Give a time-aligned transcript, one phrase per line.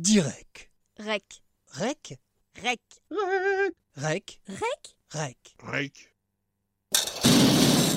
[0.00, 0.70] Direct.
[1.00, 1.42] Rec.
[1.72, 2.14] Rec.
[2.62, 2.80] Rec.
[3.96, 4.40] Rec.
[4.46, 4.96] Rec?
[5.12, 5.36] Rec.
[5.64, 6.14] Rec.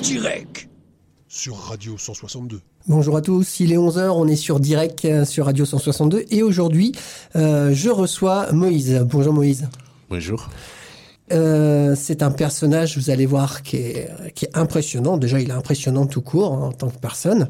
[0.02, 0.68] Direct.
[1.28, 2.60] Sur Radio 162.
[2.88, 6.42] Bonjour à tous, il est 11h, on est sur Direct euh, sur Radio 162 et
[6.42, 6.90] aujourd'hui
[7.36, 9.06] euh, je reçois Moïse.
[9.08, 9.68] Bonjour Moïse.
[10.10, 10.50] Bonjour.
[11.32, 14.08] Euh, c'est un personnage, vous allez voir, qui est,
[14.54, 15.16] impressionnant.
[15.16, 17.48] Déjà, il est impressionnant tout court hein, en tant que personne.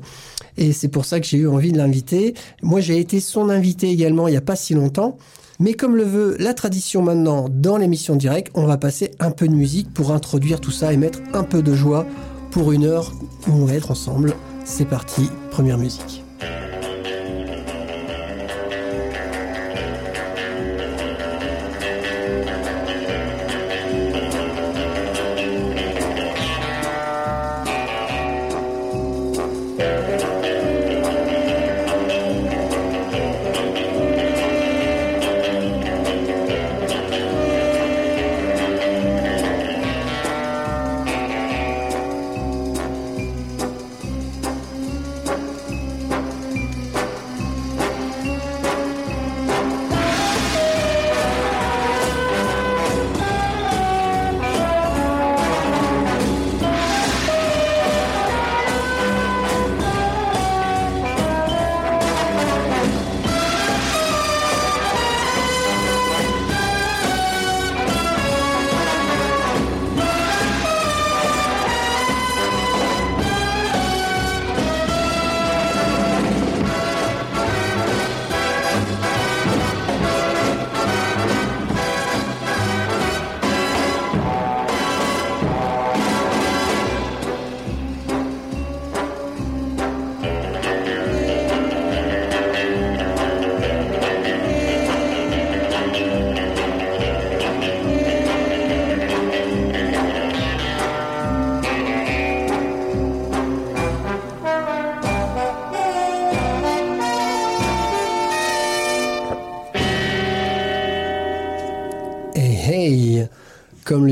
[0.56, 2.34] Et c'est pour ça que j'ai eu envie de l'inviter.
[2.62, 5.16] Moi, j'ai été son invité également il n'y a pas si longtemps.
[5.58, 9.46] Mais comme le veut la tradition maintenant dans l'émission directe, on va passer un peu
[9.46, 12.06] de musique pour introduire tout ça et mettre un peu de joie
[12.50, 13.12] pour une heure
[13.46, 14.34] où on va être ensemble.
[14.64, 16.24] C'est parti, première musique.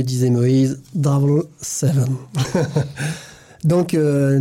[0.00, 2.08] Le disait Moïse, Double Seven.
[3.64, 4.40] Donc, euh,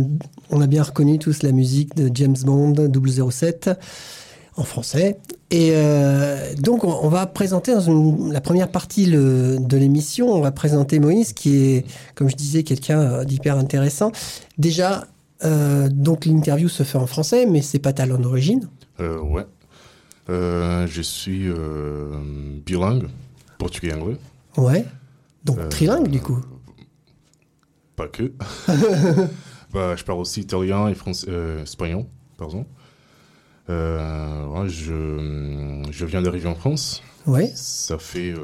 [0.50, 2.74] on a bien reconnu tous la musique de James Bond
[3.30, 3.70] 007
[4.56, 5.18] en français.
[5.50, 10.32] Et euh, donc, on, on va présenter dans une- la première partie le- de l'émission,
[10.32, 14.10] on va présenter Moïse, qui est, comme je disais, quelqu'un euh, d'hyper intéressant.
[14.58, 15.06] Déjà,
[15.44, 18.68] euh, donc l'interview se fait en français, mais c'est pas ta langue d'origine.
[19.00, 19.44] Euh, ouais.
[20.28, 21.48] Je suis
[22.64, 23.08] bilingue,
[23.58, 24.16] portugais-anglais.
[24.56, 24.84] Ouais.
[25.44, 26.38] Donc Euh, trilingue, du coup.
[27.96, 28.32] Pas que.
[29.72, 32.04] bah, je parle aussi italien et français, euh, espagnol,
[32.36, 32.66] pardon.
[33.68, 37.02] Euh, ouais, je, je viens d'arriver en France.
[37.26, 37.50] Ouais.
[37.54, 38.34] Ça fait,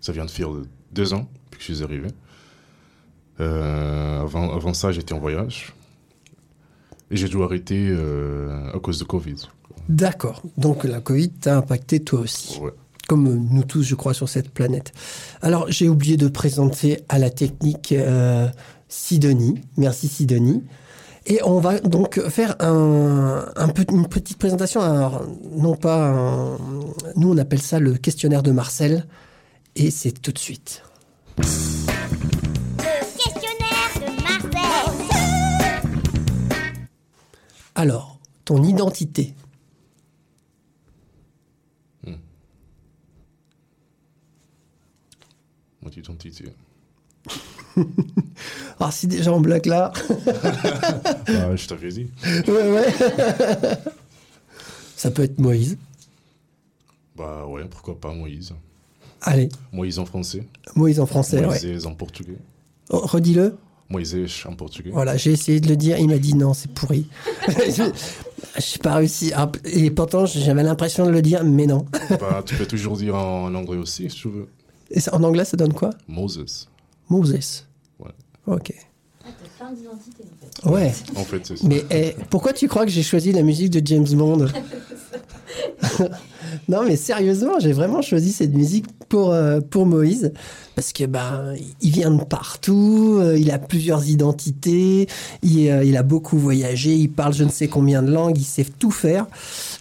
[0.00, 0.50] ça vient de faire
[0.92, 2.08] deux ans depuis que je suis arrivé.
[3.40, 5.72] Euh, avant, avant ça, j'étais en voyage.
[7.10, 9.36] Et j'ai dû arrêter euh, à cause de Covid.
[9.88, 10.42] D'accord.
[10.56, 12.58] Donc la Covid t'a impacté toi aussi.
[12.60, 12.70] Ouais.
[13.10, 14.92] Comme nous tous, je crois, sur cette planète.
[15.42, 18.48] Alors, j'ai oublié de présenter à la technique euh,
[18.88, 19.60] Sidonie.
[19.76, 20.62] Merci Sidonie.
[21.26, 24.80] Et on va donc faire un, un peu, une petite présentation.
[24.80, 25.24] Alors,
[25.56, 26.56] non pas un-
[27.16, 29.08] Nous, on appelle ça le questionnaire de Marcel.
[29.74, 30.84] Et c'est tout de suite.
[31.38, 31.42] Le
[33.16, 35.90] questionnaire de Marcel.
[37.74, 39.34] Alors, ton identité.
[45.90, 46.44] Mon identité.
[48.78, 49.92] Alors, si déjà on bloque là.
[51.26, 52.08] Je t'avais dit.
[52.48, 52.86] ouais, ouais.
[54.96, 55.76] ça peut être Moïse.
[57.16, 58.54] Bah ouais, pourquoi pas Moïse.
[59.22, 60.46] Allez, Moïse en français.
[60.74, 61.60] Moïse en français, ouais.
[61.62, 62.38] Moïse en portugais.
[62.88, 63.56] Oh, Redis-le.
[63.90, 64.90] Moïse en portugais.
[64.90, 67.06] Voilà, j'ai essayé de le dire, il m'a dit non, c'est pourri.
[67.48, 69.32] Je n'ai pas réussi.
[69.64, 71.86] Et pourtant, j'avais l'impression de le dire, mais non.
[72.20, 74.48] Bah, tu peux toujours dire en anglais aussi, si tu veux.
[74.90, 75.90] Et ça, en anglais, ça donne quoi?
[76.08, 76.68] Moses.
[77.08, 77.66] Moses.
[77.98, 78.10] Ouais.
[78.46, 78.72] Ok.
[79.58, 80.70] plein d'identités en fait.
[80.70, 80.92] Ouais.
[81.16, 81.66] En fait, c'est ça.
[81.66, 84.46] Mais eh, pourquoi tu crois que j'ai choisi la musique de James Bond?
[86.68, 90.32] Non, mais sérieusement, j'ai vraiment choisi cette musique pour, euh, pour Moïse.
[90.74, 95.08] Parce que ben, il vient de partout, euh, il a plusieurs identités,
[95.42, 98.44] il, euh, il a beaucoup voyagé, il parle je ne sais combien de langues, il
[98.44, 99.26] sait tout faire.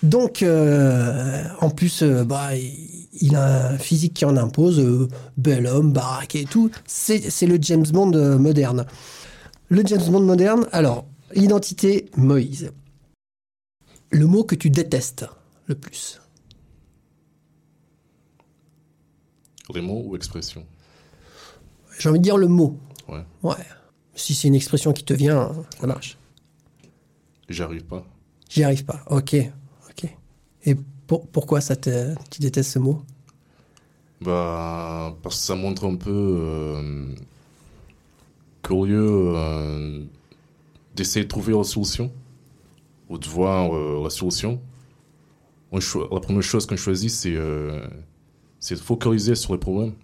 [0.03, 2.88] Donc, euh, en plus, euh, bah, il,
[3.21, 5.07] il a un physique qui en impose, euh,
[5.37, 6.71] bel homme, baraque et tout.
[6.85, 8.85] C'est le James Bond euh, moderne.
[9.69, 12.71] Le James Bond moderne, alors, l'identité Moïse.
[14.11, 15.25] Le mot que tu détestes
[15.67, 16.19] le plus
[19.73, 20.65] Les mots ou expressions?
[21.99, 22.79] J'ai envie de dire le mot.
[23.07, 23.23] Ouais.
[23.43, 23.55] Ouais.
[24.15, 26.17] Si c'est une expression qui te vient, ça marche.
[27.49, 28.03] J'y arrive pas.
[28.49, 29.35] J'y arrive pas, ok.
[29.89, 30.09] Ok.
[30.65, 30.75] Et
[31.09, 33.01] pour- pourquoi ça te, tu détestes ce mot?
[34.21, 37.07] Bah, parce que ça montre un peu euh,
[38.85, 40.03] lieu euh,
[40.95, 42.11] d'essayer de trouver la solution,
[43.09, 44.61] ou de voir euh, la solution,
[45.71, 45.79] on
[46.13, 47.87] la première chose qu'on choisit, c'est euh,
[48.75, 49.95] de focaliser sur les problèmes.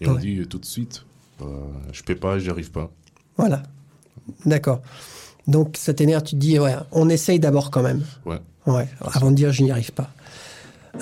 [0.00, 1.04] Et on dit tout de suite,
[1.38, 1.46] bah,
[1.92, 2.90] je peux pas, j'y arrive pas.
[3.36, 3.62] Voilà.
[4.46, 4.80] D'accord.
[5.50, 8.04] Donc ça t'énerve, tu te dis, ouais, on essaye d'abord quand même.
[8.24, 8.38] Ouais.
[8.66, 10.10] Ouais, avant de dire je n'y arrive pas.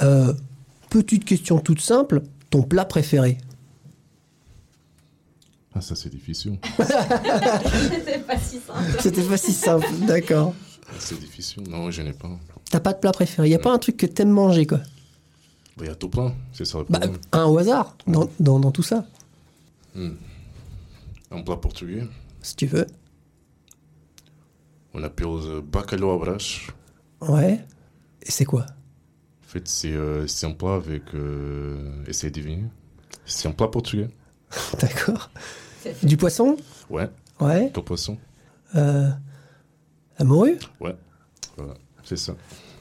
[0.03, 0.33] Euh,
[0.89, 3.37] petite question toute simple, ton plat préféré?
[5.75, 6.59] Ah, ça c'est difficile.
[6.79, 9.01] C'était pas si simple.
[9.01, 10.55] C'était pas si simple, d'accord.
[10.99, 11.65] c'est difficile.
[11.69, 12.31] Non, je n'ai pas.
[12.71, 13.51] T'as pas de plat préféré?
[13.51, 14.81] Il a pas un truc que t'aimes manger, quoi?
[15.81, 17.21] Il y a tout plein, c'est ça le bah, problème.
[17.33, 19.05] Un au hasard, dans, dans, dans tout ça,
[19.95, 22.05] Un plat portugais,
[22.43, 22.87] si tu veux.
[24.99, 26.69] On appelle euh, bacalhau à brache.
[27.21, 27.61] Ouais.
[28.23, 28.63] Et c'est quoi?
[28.63, 31.03] En fait, c'est euh, un plat avec.
[31.15, 32.65] Euh, essayez de deviner.
[33.25, 34.09] C'est un plat portugais.
[34.81, 35.31] D'accord.
[36.03, 36.57] Du poisson?
[36.91, 37.09] Ouais,
[37.41, 37.71] Ouais.
[37.71, 38.19] ton poisson.
[38.75, 39.09] Euh,
[40.19, 40.95] la morue Ouais,
[41.57, 41.75] voilà,
[42.05, 42.35] c'est ça.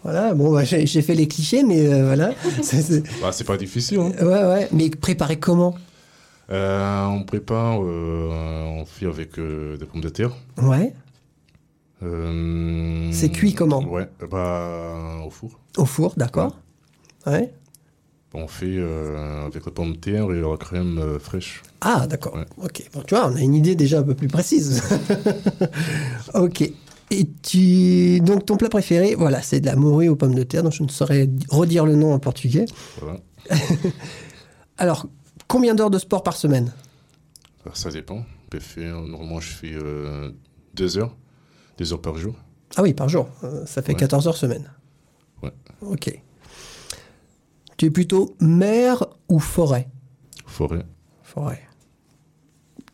[0.04, 2.32] Voilà, bon, bah, j'ai fait les clichés, mais euh, voilà.
[2.62, 4.00] C'est- Bah, c'est pas difficile.
[4.00, 4.12] Hein.
[4.22, 4.68] Ouais, ouais.
[4.72, 5.76] Mais préparé comment?
[6.50, 10.32] Euh, on prépare, on fait avec des pommes de terre.
[10.62, 10.94] Ouais.
[12.04, 15.60] Euh, C'est cuit comment Ouais, bah, au four.
[15.78, 16.56] Au four, d'accord.
[17.26, 17.54] Ouais.
[18.34, 21.64] On fait euh, avec les pommes de terre et la crème euh, fraîche.
[21.82, 22.36] Ah, d'accord.
[22.36, 22.46] Ouais.
[22.58, 22.84] Ok.
[22.94, 24.84] Bon, tu vois, on a une idée déjà un peu plus précise.
[26.34, 26.62] ok.
[27.10, 28.20] Et tu.
[28.20, 30.84] Donc, ton plat préféré, voilà, c'est de la morue aux pommes de terre, donc je
[30.84, 32.66] ne saurais redire le nom en portugais.
[33.02, 33.20] Voilà.
[34.78, 35.08] Alors,
[35.48, 36.74] combien d'heures de sport par semaine?
[37.74, 38.24] Ça dépend.
[38.78, 39.76] Normalement, je fais
[40.74, 41.16] deux heures,
[41.78, 42.36] deux heures par jour.
[42.76, 43.28] Ah oui, par jour.
[43.44, 44.00] Euh, Ça fait Ouais.
[44.00, 44.70] 14 heures semaine.
[45.44, 45.52] Ouais.
[45.82, 46.22] Ok.
[47.78, 49.88] Tu es plutôt mer ou forêt?
[50.46, 50.86] Forêt.
[51.24, 51.62] Forêt.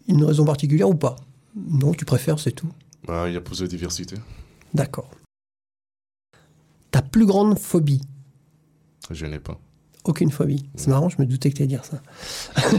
[0.08, 1.16] Une raison particulière ou pas?
[1.56, 2.70] Non, tu préfères, c'est tout.
[3.08, 4.16] Bah, il y a plus de diversité.
[4.74, 5.10] D'accord.
[6.92, 8.02] Ta plus grande phobie?
[9.10, 9.60] Je n'ai pas.
[10.04, 10.70] Aucune phobie.
[10.76, 12.02] C'est marrant, je me doutais que tu allais dire ça.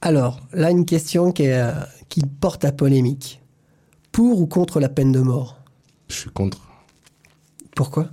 [0.00, 1.72] Alors, là, une question qui, est, euh,
[2.08, 3.39] qui porte à polémique.
[4.12, 5.58] Pour ou contre la peine de mort?
[6.08, 6.60] Je suis contre.
[7.76, 8.08] Pourquoi?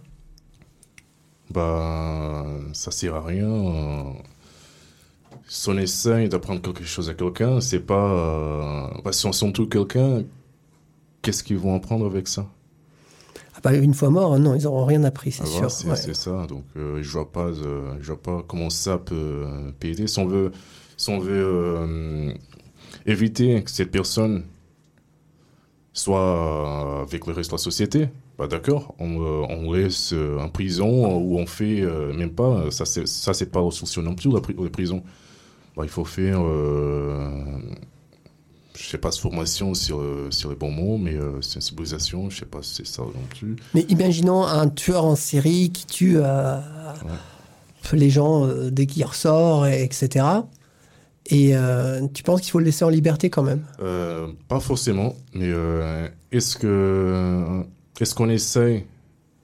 [1.50, 3.48] Bah, ça sert à rien.
[3.50, 4.04] euh,
[5.48, 8.12] Si on essaye d'apprendre quelque chose à quelqu'un, c'est pas.
[8.12, 10.24] euh, bah, si on s'entoure quelqu'un,
[11.22, 12.48] qu'est-ce qu'ils vont apprendre avec ça?
[13.56, 15.96] Ah bah, Une fois mort, non, ils n'auront rien appris, c'est Ah, voilà, sûr.
[15.96, 16.14] c'est Ouais.
[16.14, 16.46] ça.
[16.48, 20.08] Donc, euh, je vois pas, euh, je vois pas comment ça peut, euh, aider.
[20.08, 20.52] Si on veut,
[20.98, 22.34] si on veut
[23.06, 24.44] éviter que cette personne
[25.98, 30.38] soit euh, avec le reste de la société, bah d'accord, on, euh, on laisse euh,
[30.40, 31.82] en prison ou on fait
[32.16, 32.70] même pas.
[32.70, 35.04] Ça, c'est pas la solution non plus la, la prison.
[35.76, 37.30] Bah, il faut faire, euh,
[38.76, 42.62] je sais pas, formation sur, sur les bons mots, mais euh, sensibilisation, je sais pas
[42.62, 43.56] si c'est ça non plus.
[43.74, 46.60] Mais imaginons un tueur en série qui tue euh,
[47.94, 50.26] les gens dès qu'il ressort, et, etc.
[51.30, 53.66] Et euh, tu penses qu'il faut le laisser en liberté quand même?
[53.82, 57.64] Euh, pas forcément, mais euh, est-ce que
[58.00, 58.86] est-ce qu'on essaye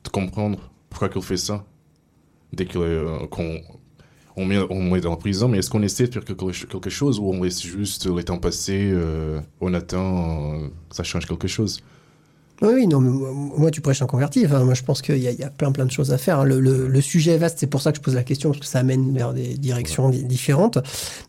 [0.04, 1.66] de comprendre pourquoi qu'il fait ça?
[2.54, 3.60] Dès qu'on
[4.36, 7.32] on met, on dans la prison, mais est-ce qu'on essaie de faire quelque, chose ou
[7.32, 8.94] on laisse juste le temps passer,
[9.60, 10.60] on attend
[10.92, 11.82] ça change quelque chose?
[12.64, 13.10] Oui, oui, non, mais
[13.58, 14.46] moi, tu prêches un converti.
[14.46, 16.18] Enfin, moi, je pense qu'il y, a- il y a plein, plein de choses à
[16.18, 16.40] faire.
[16.40, 16.46] hein.
[16.46, 18.62] Le, le- le sujet est vaste, c'est pour ça que je pose la question, parce
[18.62, 20.78] que ça amène vers des directions di- différentes.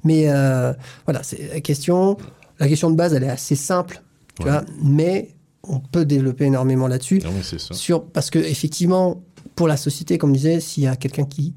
[0.05, 0.73] Mais euh,
[1.07, 2.17] voilà, c'est la question.
[2.61, 4.01] La question de base, elle est assez simple,
[4.39, 4.51] tu Ouais.
[4.53, 5.31] vois, mais
[5.65, 7.21] on peut développer énormément là-dessus.
[7.43, 7.75] Ça.
[7.75, 9.21] Sur, parce que, effectivement,
[9.57, 11.53] pour la société, comme je disais, s'il y a quelqu'un qui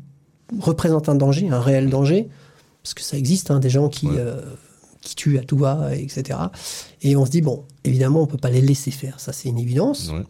[0.60, 2.29] représente un danger, un réel danger,
[2.81, 4.15] parce que ça existe, hein, des gens qui, Ouais.
[4.17, 4.41] euh,
[5.07, 6.37] qui tuent à tout va, etc.
[7.01, 9.57] Et on se dit, bon, évidemment, on peut pas les laisser faire, ça c'est une
[9.57, 10.11] évidence.
[10.11, 10.23] Ouais.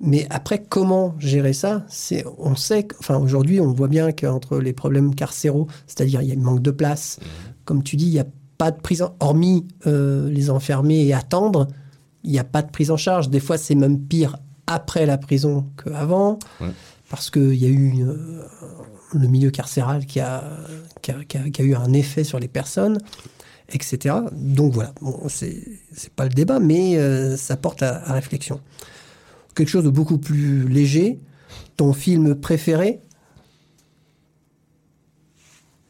[0.00, 1.84] Mais après, comment gérer ça?
[1.88, 6.32] C'est, on sait, enfin aujourd'hui, on voit bien qu'entre les problèmes carcéraux, c'est-à-dire il y
[6.32, 7.18] a un manque de place,
[7.64, 8.26] comme tu dis, il n'y a
[8.58, 11.68] pas de prise, en, hormis euh, les enfermer et attendre,
[12.22, 13.28] il n'y a pas de prise en charge.
[13.30, 16.68] Des fois, c'est même pire après la prison qu'avant, Ouais.
[17.10, 18.42] parce qu'il y a eu euh,
[19.14, 20.42] le milieu carcéral qui a,
[21.02, 22.98] qui, a, qui a- qui a eu un effet sur les personnes,
[23.70, 24.16] etc.
[24.32, 25.62] Donc voilà, bon, c'est,
[26.16, 28.60] pas le débat, mais euh, ça porte à- à réflexion
[29.54, 31.20] quelque chose de beaucoup plus léger.
[31.76, 33.00] Ton film préféré?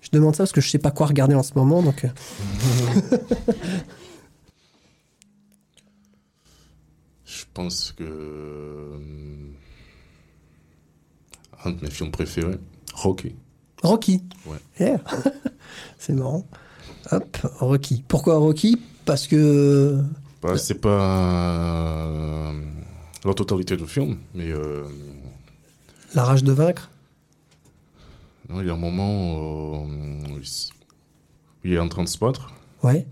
[0.02, 2.04] Je demande ça parce que je sais pas quoi regarder en ce moment, donc.
[2.04, 2.08] euh,
[7.24, 8.04] Je pense que.
[8.04, 8.98] euh,
[11.64, 12.58] Un de mes films préférés,
[12.92, 13.34] Rocky.
[13.82, 14.22] Rocky.
[14.46, 14.58] Ouais.
[14.78, 15.00] Yeah.
[15.98, 16.46] C'est marrant.
[17.11, 18.02] Hop, Rocky.
[18.08, 18.80] Pourquoi Rocky?
[19.04, 20.00] Parce que.
[20.42, 22.52] Bah, c'est pas euh,
[23.25, 24.84] la totalité du film, mais euh,
[26.14, 26.90] La rage de vaincre?
[28.49, 32.08] Non, il y a un moment euh, où il où il est en train de
[32.08, 33.06] se battre, Ouais.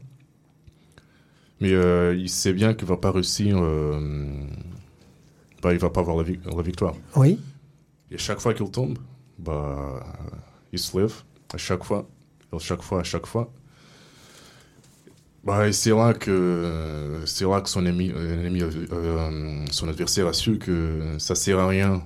[1.61, 4.29] mais euh, il sait bien qu'il va pas réussir, euh,
[5.63, 6.95] bah, il va pas avoir la, vi- la victoire.
[7.17, 7.41] Oui.
[8.11, 8.99] Et à chaque fois qu'il tombe,
[9.39, 10.05] bah,
[10.71, 11.15] il se lève,
[11.55, 12.07] à chaque fois,
[12.53, 13.51] à chaque fois, à chaque fois.
[15.45, 21.17] Bah, c'est là que c'est que son euh, euh, euh, son adversaire a su que
[21.19, 22.01] ça sert à rien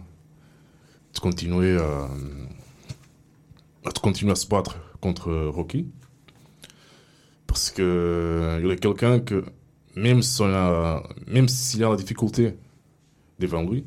[1.14, 2.08] de continuer à,
[4.00, 5.86] continuer à se battre contre Rocky,
[7.46, 9.44] parce que il est quelqu'un que
[9.96, 12.56] même si on a, même s'il a la difficulté
[13.38, 13.84] devant lui,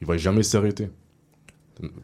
[0.00, 0.88] il va jamais s'arrêter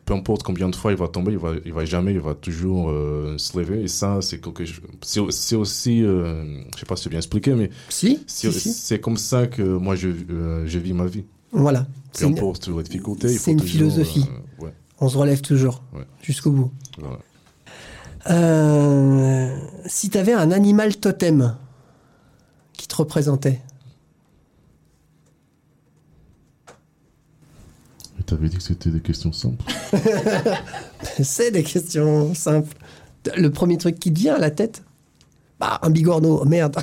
[0.05, 2.35] peu importe combien de fois il va tomber, il va, il va jamais, il va
[2.35, 3.83] toujours euh, se lever.
[3.83, 4.81] Et ça, c'est quelque chose.
[5.03, 8.73] C'est, aussi, euh, je sais pas si c'est bien expliqué, mais Si, c'est, si, si.
[8.73, 11.25] c'est comme ça que moi je, euh, je vis ma vie.
[11.53, 11.87] Voilà.
[12.19, 14.27] Peu une- importe la difficulté, c'est une toujours, philosophie.
[14.61, 15.83] euh, ouais, On se relève toujours.
[15.93, 16.05] Ouais.
[16.23, 16.71] Jusqu'au bout.
[16.99, 17.19] voilà.
[19.87, 21.57] Si tu avais un animal totem
[22.73, 23.61] qui te représentait,
[28.19, 29.65] Et t'avais dit que c'était des questions simples.
[31.23, 32.77] c'est des questions simples.
[33.37, 34.83] Le premier truc qui te vient à la tête?
[35.61, 36.77] Bah, un bigorneau, merde.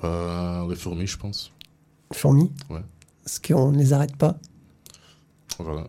[0.00, 1.52] Bah, les fourmis, je pense.
[2.14, 2.50] Fourmis?
[2.70, 2.80] Ouais.
[3.24, 4.38] Parce qu'on ne les arrête pas?
[5.58, 5.86] Voilà.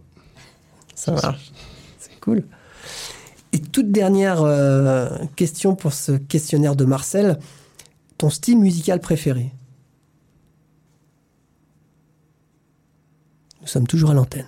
[0.94, 1.54] Ça marche.
[2.00, 2.46] C'est cool.
[3.54, 7.40] Et toute dernière euh, question pour ce questionnaire de Marcel.
[8.18, 9.54] Ton style musical préféré?
[13.64, 14.46] Nous sommes toujours à l'antenne.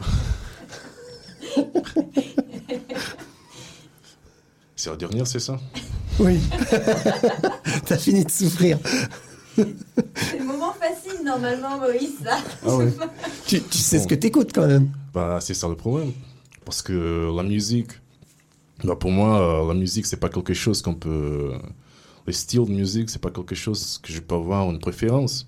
[4.74, 5.60] C'est la dernière, c'est ça?
[6.18, 6.40] Oui.
[7.86, 8.80] T'as fini de souffrir.
[9.54, 12.38] C'est le moment facile normalement, Moïse, là.
[12.66, 12.92] Ah ouais.
[13.46, 14.90] Tu, tu sais ce que t'écoutes quand même.
[15.14, 16.10] Bah, c'est ça le problème.
[16.64, 17.92] Parce que la musique,
[18.82, 21.52] bah, pour moi, euh, la musique, c'est pas quelque chose qu'on peut.
[22.26, 25.46] Les styles de musique, c'est pas quelque chose que je peux avoir une préférence.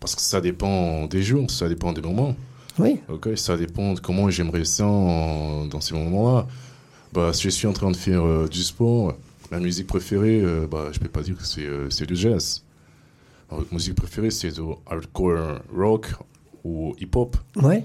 [0.00, 2.34] Parce que ça dépend des jours, ça dépend des moments.
[2.78, 3.00] Oui.
[3.08, 6.46] Ok, ça dépend de comment j'aimerais ça en- dans ces moments-là.
[7.12, 9.14] Bah, si je suis en train de faire euh, du sport,
[9.50, 12.62] ma musique préférée, euh, bah, je peux pas dire que c'est euh, c'est du jazz.
[13.50, 16.12] Ma musique préférée, c'est du hardcore rock
[16.64, 17.36] ou hip-hop.
[17.56, 17.84] Ouais.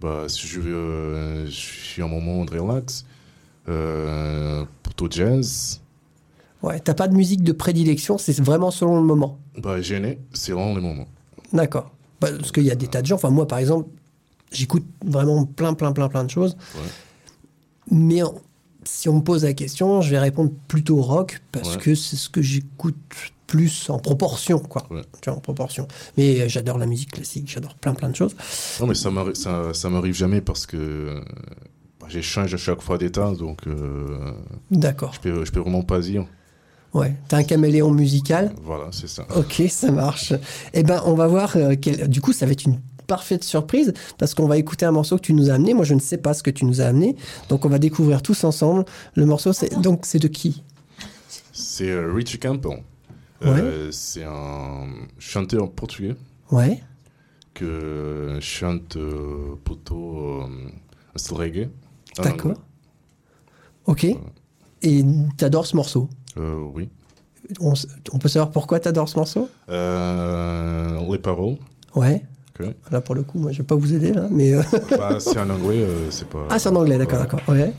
[0.00, 3.06] Bah, si je, euh, je suis en moment de relax,
[3.68, 5.80] euh, plutôt jazz,
[6.62, 6.80] Ouais.
[6.80, 9.38] T'as pas de musique de prédilection, c'est vraiment selon le moment.
[9.58, 11.06] bah, gêné, c'est vraiment le moment.
[11.54, 11.90] D'accord.
[12.20, 13.14] Parce qu'il y a des tas de gens.
[13.16, 13.88] Enfin, moi, par exemple,
[14.52, 16.56] j'écoute vraiment plein, plein, plein, plein de choses.
[16.74, 16.82] Ouais.
[17.90, 18.34] Mais en-
[18.84, 21.80] si on me pose la question, je vais répondre plutôt rock parce Ouais.
[21.82, 22.96] que c'est ce que j'écoute
[23.46, 24.86] plus en proportion, quoi.
[24.90, 25.02] Ouais.
[25.20, 25.86] Tu vois, en proportion.
[26.16, 28.34] Mais euh, j'adore la musique classique, j'adore plein, plein de choses.
[28.80, 31.20] Non, mais ça m'arrive, ça, ça m'arrive jamais parce que euh,
[32.08, 34.32] j'échange à chaque fois d'état, donc euh,
[34.70, 35.12] D'accord.
[35.14, 36.26] je, peux, je peux vraiment pas dire.
[36.94, 37.14] Ouais.
[37.28, 38.52] T'as un caméléon musical.
[38.62, 39.26] Voilà, c'est ça.
[39.36, 40.32] Ok, ça marche.
[40.72, 41.56] Eh ben, on va voir.
[41.56, 44.92] euh, quel- Du coup, ça va être une parfaite surprise parce qu'on va écouter un
[44.92, 45.74] morceau que tu nous as amené.
[45.74, 47.16] Moi, je ne sais pas ce que tu nous as amené,
[47.48, 48.84] donc on va découvrir tous ensemble
[49.14, 49.52] le morceau.
[49.52, 50.62] C'est donc c'est de qui?
[51.52, 52.78] C'est euh, Richie Campbell.
[53.44, 54.86] Euh, c'est un
[55.18, 56.14] chanteur portugais
[56.50, 56.80] Ouais.
[57.52, 58.96] que chante
[59.64, 60.46] plutôt euh,
[61.32, 61.68] reggae.
[62.22, 62.54] D'accord.
[63.86, 64.06] Ok.
[64.82, 65.04] Et
[65.36, 66.08] t'adores ce morceau?
[66.38, 66.88] Euh, oui.
[67.60, 67.74] On,
[68.12, 69.48] on peut savoir pourquoi t'adores ce morceau?
[69.68, 71.56] Euh, les paroles.
[71.94, 72.22] Ouais.
[72.90, 74.62] Là, pour le coup, moi, je vais pas vous aider là, mais euh,
[74.96, 76.46] Bah, c'est en anglais, euh, c'est pas.
[76.50, 77.40] ah, c'est en anglais, d'accord, d'accord.
[77.48, 77.72] Ouais.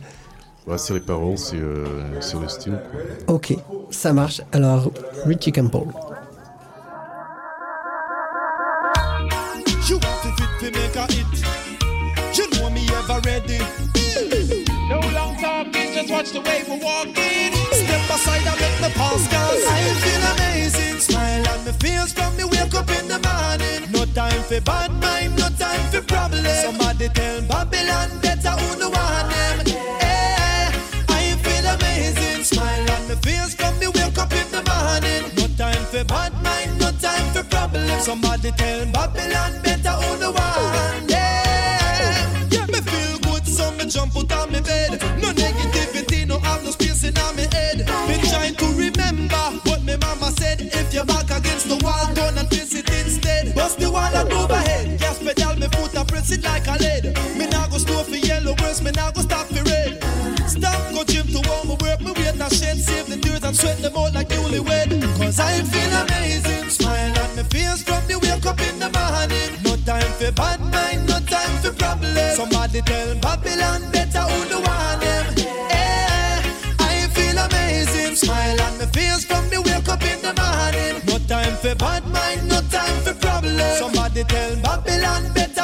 [0.68, 2.78] Ouais, c'est les paroles, c'est euh, c'est le style.
[3.28, 3.36] quoi.
[3.36, 3.56] Ok,
[3.90, 4.42] ça marche.
[4.52, 4.92] Alors,
[5.26, 5.84] Richie Campbell.
[24.56, 26.46] For bad mind, no time for problem.
[26.46, 29.66] Somebody tell Babylon better who the want them.
[30.00, 30.70] Hey,
[31.10, 32.44] I feel amazing.
[32.44, 35.24] Smile on my face from me wake up in the morning.
[35.36, 38.00] No time for bad mind, no time for problem.
[38.00, 40.15] Somebody tell Babylon better who
[56.46, 57.04] like a lead.
[57.38, 60.02] Me nah go store for yellow worse, me nah go stop for red.
[60.48, 63.56] Stop go gym to warm my work, me wait a shed, save the tears and
[63.56, 64.90] sweat them out like newlywed.
[65.18, 69.52] Cause I feel amazing, smile on my face from the wake up in the morning.
[69.64, 72.36] No time for bad mind, no time for problems.
[72.36, 75.26] Somebody tell Babylon better who the one them.
[75.72, 76.42] Eh,
[76.80, 81.02] I feel amazing, smile on my face from the wake up in the morning.
[81.08, 83.78] No time for bad mind, no time for problems.
[83.80, 85.55] Somebody tell Babylon better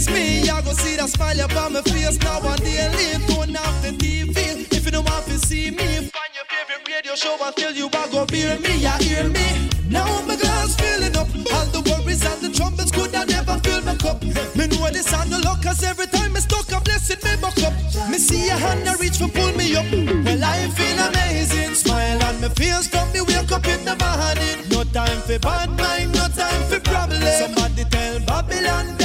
[0.00, 0.48] Face me.
[0.48, 3.20] I go see that smile upon my face now and daily.
[3.28, 6.08] Turn off the TV if you don't want to see me.
[6.08, 9.68] Find your favorite radio show and tell you I go beer me, I hear me.
[9.90, 11.28] Now my glass filling up.
[11.52, 14.22] All the worries and the troubles could I never fill my cup.
[14.56, 17.60] Me know this and the luck cause every time I stuck a blessing me buck
[17.60, 17.74] up.
[18.08, 19.84] Me see a hand I reach for pull me up.
[20.24, 21.74] Well I feel amazing.
[21.74, 24.64] Smile on my face from me wake up in the morning.
[24.72, 27.36] No time for bad mind, no time for problems.
[27.36, 28.99] Somebody tell Babylon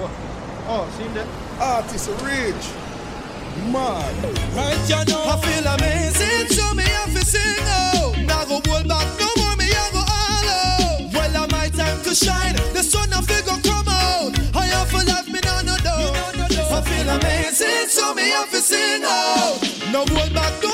[0.00, 1.26] Oh, seen that?
[1.60, 2.64] Artist rich.
[3.70, 4.14] Mad.
[4.56, 5.22] Right, you know.
[5.28, 8.14] I feel amazing, so me have to sing, oh.
[8.26, 11.12] Now go hold back no more, me I go all out.
[11.12, 14.32] Well, I my time to shine, the sun of figure come out.
[14.56, 16.12] I have for life, me no no no.
[16.74, 19.60] I feel amazing, so me have to sing, oh.
[19.92, 20.71] No hold back no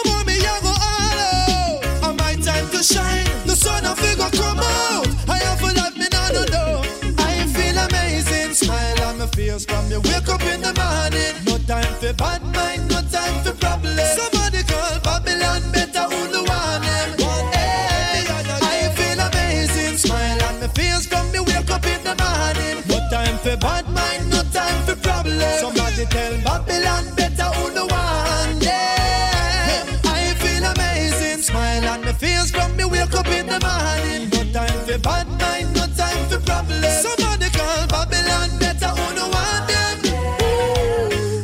[26.10, 29.86] tell Babylon better who the one them.
[30.04, 34.28] I feel amazing, smile on my face from me wake up in the morning.
[34.30, 37.00] No time for bad mind, no time for problems.
[37.04, 39.98] Somebody call Babylon better who the one them.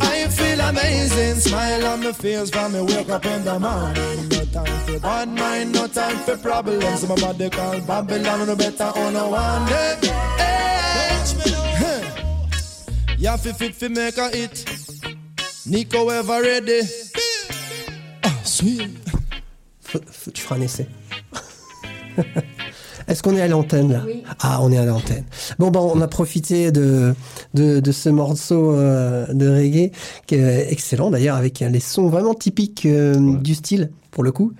[0.00, 4.28] I feel amazing, smile on my face from me wake up in the morning.
[4.28, 7.08] No time for bad mind, no time for problems.
[7.08, 9.98] My body call Babylon, no better who no one them.
[10.38, 10.83] Hey.
[13.24, 14.66] You have to fit for make a hit.
[15.64, 16.82] Nico ever ready?
[18.22, 18.90] Ah, sweet.
[19.80, 20.86] Faut- faut- tu feras un essai.
[23.08, 24.02] Est-ce qu'on est à l'antenne là?
[24.06, 24.22] Oui.
[24.40, 25.24] Ah, on est à l'antenne.
[25.58, 27.14] Bon, ben, on a profité de,
[27.54, 29.90] de, de ce morceau euh, de reggae,
[30.26, 34.52] qui est excellent d'ailleurs, avec les sons vraiment typiques euh, du style, pour le coup.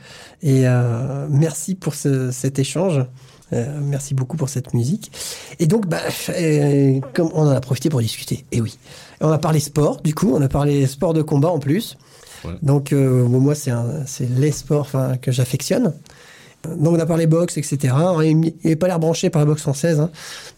[0.43, 3.05] Et euh, merci pour ce- cet échange.
[3.55, 5.13] Euh, merci beaucoup pour cette musique.
[5.59, 8.45] Et donc, bah, euh, comme on en a profité pour discuter.
[8.53, 8.79] Et oui.
[9.21, 11.97] On a parlé sport, du coup, on a parlé sport de combat en plus.
[12.45, 12.55] Ouais.
[12.63, 13.73] Donc, euh, moi, c'est
[14.29, 14.91] les sports
[15.23, 15.95] que j'affectionne.
[16.65, 17.95] Donc, on a parlé boxe, etc.
[18.25, 20.11] Il n'avait pas l'air branché par la boxe française, hein.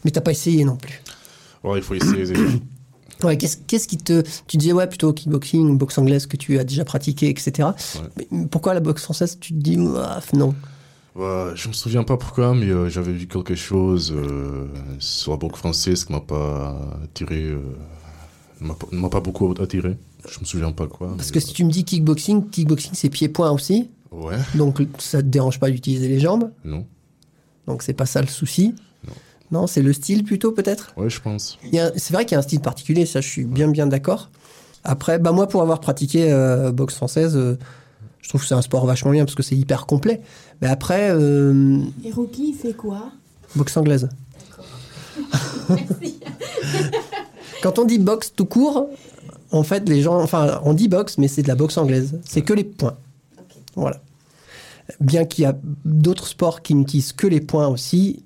[0.05, 1.03] mais t'as pas essayé non plus.
[1.63, 2.25] Ouais, il faut essayer.
[3.23, 4.23] Ouais, qu'est-ce, qu'est-ce qui te.
[4.47, 7.71] Tu disais, ouais, plutôt kickboxing, boxe anglaise que tu as déjà pratiqué, etc.
[7.95, 8.27] Ouais.
[8.31, 10.55] Mais pourquoi la boxe française Tu te dis, non.
[11.17, 14.67] Ouais, je me souviens pas pourquoi, mais euh, j'avais vu quelque chose euh,
[14.99, 17.61] sur la banque française qui m'a pas attiré, euh,
[18.61, 19.97] ne m'a pas- beaucoup attiré.
[20.29, 21.15] Je me souviens pas quoi.
[21.17, 23.89] Parce que si tu me dis kickboxing, kickboxing c'est pied-point aussi.
[24.11, 26.51] ouais, Donc ça te dérange pas d'utiliser les jambes?
[26.65, 26.85] non,
[27.67, 28.75] Donc c'est pas ça le souci?
[29.07, 29.13] Non.
[29.53, 30.93] Non, c'est le style plutôt peut-être?
[30.99, 31.59] ouais, je pense.
[31.97, 34.31] C'est vrai qu'il y a un style particulier, ça je suis bien bien d'accord.
[34.85, 36.29] Après, bah moi pour avoir pratiqué
[36.75, 37.39] boxe française,
[38.21, 40.21] je trouve que c'est un sport vachement bien parce que c'est hyper complet.
[40.61, 43.11] Mais après, euh, Et Rocky, il fait quoi?
[43.55, 44.09] boxe anglaise.
[47.63, 48.89] Quand on dit boxe tout court,
[49.51, 52.19] en fait les gens, enfin on dit boxe, mais c'est de la boxe anglaise.
[52.25, 52.97] C'est que les points.
[53.75, 54.01] Voilà.
[55.01, 58.23] Bien qu'il y a d'autres sports qui n'utilisent que les points aussi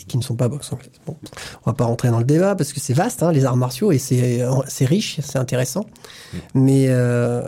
[0.00, 0.90] et qui ne sont pas boxe anglaise.
[1.06, 1.16] Bon,
[1.64, 3.92] on va pas rentrer dans le débat parce que c'est vaste, hein, les arts martiaux,
[3.92, 5.86] et c'est c'est riche, c'est intéressant.
[6.54, 7.42] Mais, euh,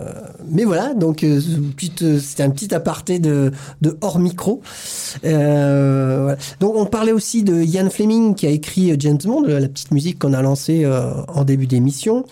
[0.49, 1.41] mais voilà, donc euh,
[2.03, 4.61] euh, c'était un petit aparté de, de hors micro.
[5.25, 6.39] Euh, voilà.
[6.61, 10.19] Donc on parlait aussi de Ian Fleming qui a écrit James Bond, la petite musique
[10.19, 12.25] qu'on a lancée euh, en début d'émission.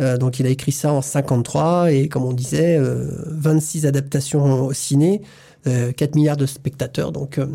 [0.00, 4.66] Euh, donc il a écrit ça en 53 et comme on disait, euh, 26 adaptations
[4.66, 5.22] au ciné,
[5.66, 7.12] euh, 4 milliards de spectateurs.
[7.12, 7.46] Donc euh,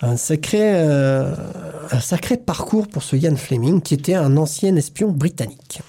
[0.00, 1.34] un sacré, euh,
[1.90, 5.80] un sacré parcours pour ce Ian Fleming qui était un ancien espion britannique.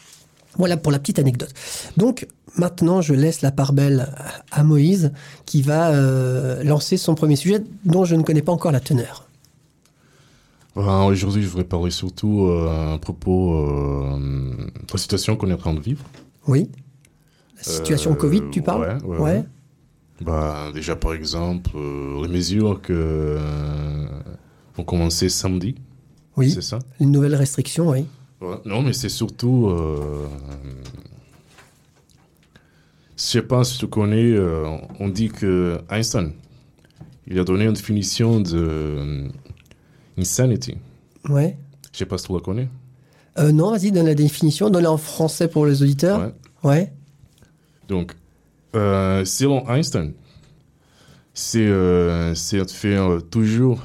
[0.57, 1.53] Voilà pour la petite anecdote.
[1.97, 4.09] Donc maintenant, je laisse la part belle
[4.51, 5.11] à Moïse
[5.45, 9.27] qui va euh, lancer son premier sujet dont je ne connais pas encore la teneur.
[10.75, 15.57] Aujourd'hui, je voudrais parler surtout euh, à propos euh, de la situation qu'on est en
[15.57, 16.05] train de vivre.
[16.47, 16.69] Oui.
[17.57, 18.99] La situation Covid, tu parles?
[19.03, 19.43] ouais, ouais, ouais.
[20.21, 24.05] Bah, déjà, par exemple, euh, les mesures que euh,
[24.75, 25.75] vont commencer samedi,
[26.35, 26.49] Oui.
[26.51, 26.79] c'est ça?
[26.99, 28.05] Une nouvelle restriction, oui.
[28.41, 29.67] Ouais, Non, mais c'est surtout.
[29.67, 30.27] Euh,
[33.15, 34.67] je sais pas si tu connais, euh,
[34.99, 36.33] on dit que Einstein,
[37.27, 39.27] il a donné une définition de
[40.17, 40.75] insanity.
[41.29, 41.57] Ouais.
[41.91, 42.69] Je sais pas si tu la connais.
[43.53, 44.69] Non, vas-y, donne la définition.
[44.71, 46.19] Donne-la en français pour les auditeurs.
[46.63, 46.69] Ouais.
[46.71, 46.93] Ouais.
[47.87, 48.15] Donc,
[48.77, 50.13] euh, selon Einstein,
[51.33, 53.81] c'est euh, c'est de faire toujours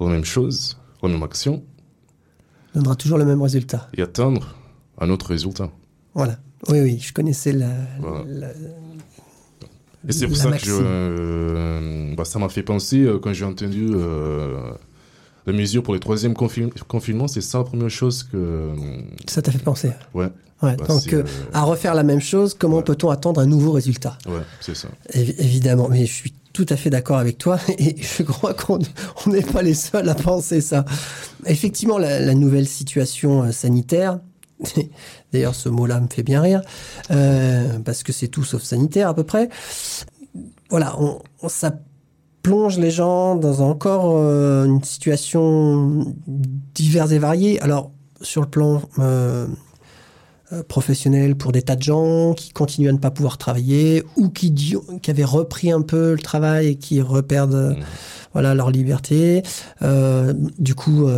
[0.00, 1.62] la même chose, la même action,
[2.74, 3.88] Donnera toujours le même résultat.
[3.96, 4.54] et atteindre
[4.98, 5.70] un autre résultat.
[6.14, 6.38] Voilà.
[6.68, 7.68] Oui, oui, je connaissais la.
[8.00, 8.24] Voilà.
[8.26, 8.48] la-
[10.08, 10.72] Et c'est pour ça maxime.
[10.72, 13.88] que je, euh, bah, ça m'a fait penser quand j'ai entendu
[15.46, 17.28] la mesure pour le troisième confin- confinement.
[17.28, 18.70] C'est ça la première chose que.
[19.26, 19.90] Ça t'a fait penser.
[20.14, 20.28] Ouais,
[20.62, 20.74] Ouais.
[20.76, 22.82] bah, Donc, euh, euh, à refaire la même chose, comment Ouais.
[22.82, 24.16] peut-on attendre un nouveau résultat?
[24.26, 24.88] Ouais, c'est ça.
[25.12, 28.78] Évi- Évidemment, mais je suis tout à fait d'accord avec toi et je crois qu'on
[29.26, 30.84] on n'est pas les seuls à penser ça.
[31.44, 34.20] Effectivement, la, la nouvelle situation euh, sanitaire,
[35.34, 36.62] d'ailleurs ce mot-là me fait bien rire,
[37.84, 39.50] parce que c'est tout sauf sanitaire à peu près,
[40.70, 41.72] voilà, on, on- ça
[42.46, 47.60] plonge les gens dans encore euh, une situation diverse et variée.
[47.60, 49.48] Alors, sur le plan euh,
[50.52, 54.28] euh, professionnel pour des tas de gens qui continuent à ne pas pouvoir travailler ou
[54.28, 57.84] qui, qui avaient repris un peu le travail et qui reperdent Mhm.
[58.32, 59.42] voilà, leur liberté.
[60.58, 61.08] Du coup,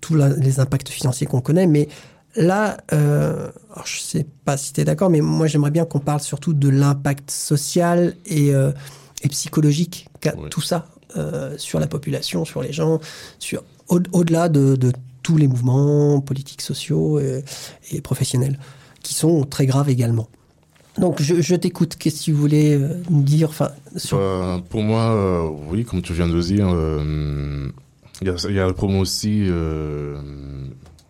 [0.00, 1.66] tous les impacts financiers qu'on connaît.
[1.66, 1.88] Mais
[2.36, 3.48] là, euh,
[3.84, 6.68] je sais pas si tu es d'accord, mais moi j'aimerais bien qu'on parle surtout de
[6.68, 8.70] l'impact social et, euh,
[9.22, 10.48] et psychologique qu'a Ouais.
[10.50, 13.00] tout ça euh, sur la population, sur les gens,
[13.38, 17.44] sur au- au-delà de, de tous les mouvements politiques, sociaux et,
[17.90, 18.58] et professionnels,
[19.02, 20.28] qui sont très graves également.
[20.98, 21.96] Donc je, je t'écoute.
[21.96, 24.18] Qu'est-ce que tu voulais euh, me dire enfin, sur...
[24.18, 27.68] Bah, pour moi, euh, oui, comme tu viens de le dire, euh,
[28.20, 29.46] il y, a, il y a le problème aussi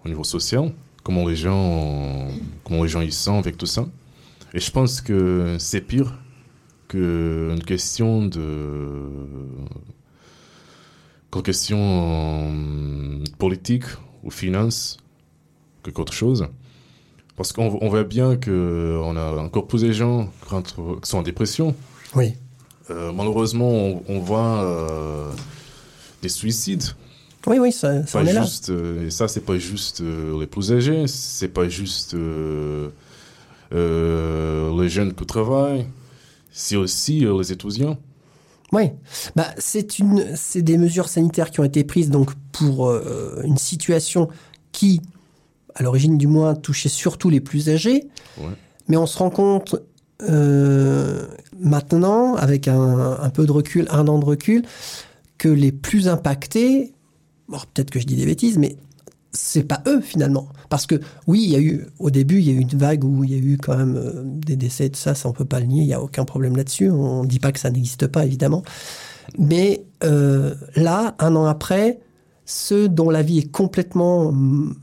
[0.05, 2.29] au niveau social, comment les gens,
[2.65, 3.87] comment les gens y sont avec tout ça.
[4.55, 6.19] Et je pense que c'est pire
[6.89, 8.41] qu'une question de
[11.31, 13.85] qu'une question politique
[14.25, 14.99] ou finance
[15.83, 16.47] que qu'autre chose.
[17.37, 20.29] Parce qu'on on voit bien qu'on a encore plus de gens
[21.03, 21.75] qui sont en dépression.
[22.15, 22.35] Oui,
[22.91, 25.31] Euh, malheureusement, on, on voit euh,
[26.23, 26.85] des suicides.
[27.47, 28.43] oui, oui, ça, ça Pas en est là.
[28.43, 32.89] juste, euh, et ça, c'est pas juste euh, les plus âgés, c'est pas juste les
[34.89, 35.87] jeunes qui travaillent,
[36.51, 37.99] c'est aussi euh, les étudiants.
[38.73, 38.91] Oui,
[39.35, 43.57] bah, c'est une, c'est des mesures sanitaires qui ont été prises donc pour euh, une
[43.57, 44.29] situation
[44.73, 45.01] qui,
[45.75, 48.09] à l'origine du moins, touchait surtout les plus âgés.
[48.39, 48.53] Ouais.
[48.89, 49.77] Mais on se rend compte
[50.23, 51.27] euh,
[51.59, 54.65] maintenant, avec un, un peu de recul, un an de recul,
[55.39, 56.93] que les plus impactés,
[57.49, 58.77] bon, peut-être que je dis des bêtises, mais
[59.33, 60.49] c'est pas eux finalement.
[60.69, 63.05] Parce que oui, il y a eu au début, il y a eu une vague
[63.05, 65.45] où il y a eu quand même euh, des décès, tout ça, ça on peut
[65.45, 66.91] pas le nier, il y a aucun problème là-dessus.
[66.91, 68.63] On dit pas que ça n'existe pas évidemment,
[69.39, 72.01] mais euh, là, un an après,
[72.45, 74.77] ceux dont la vie est complètement hum,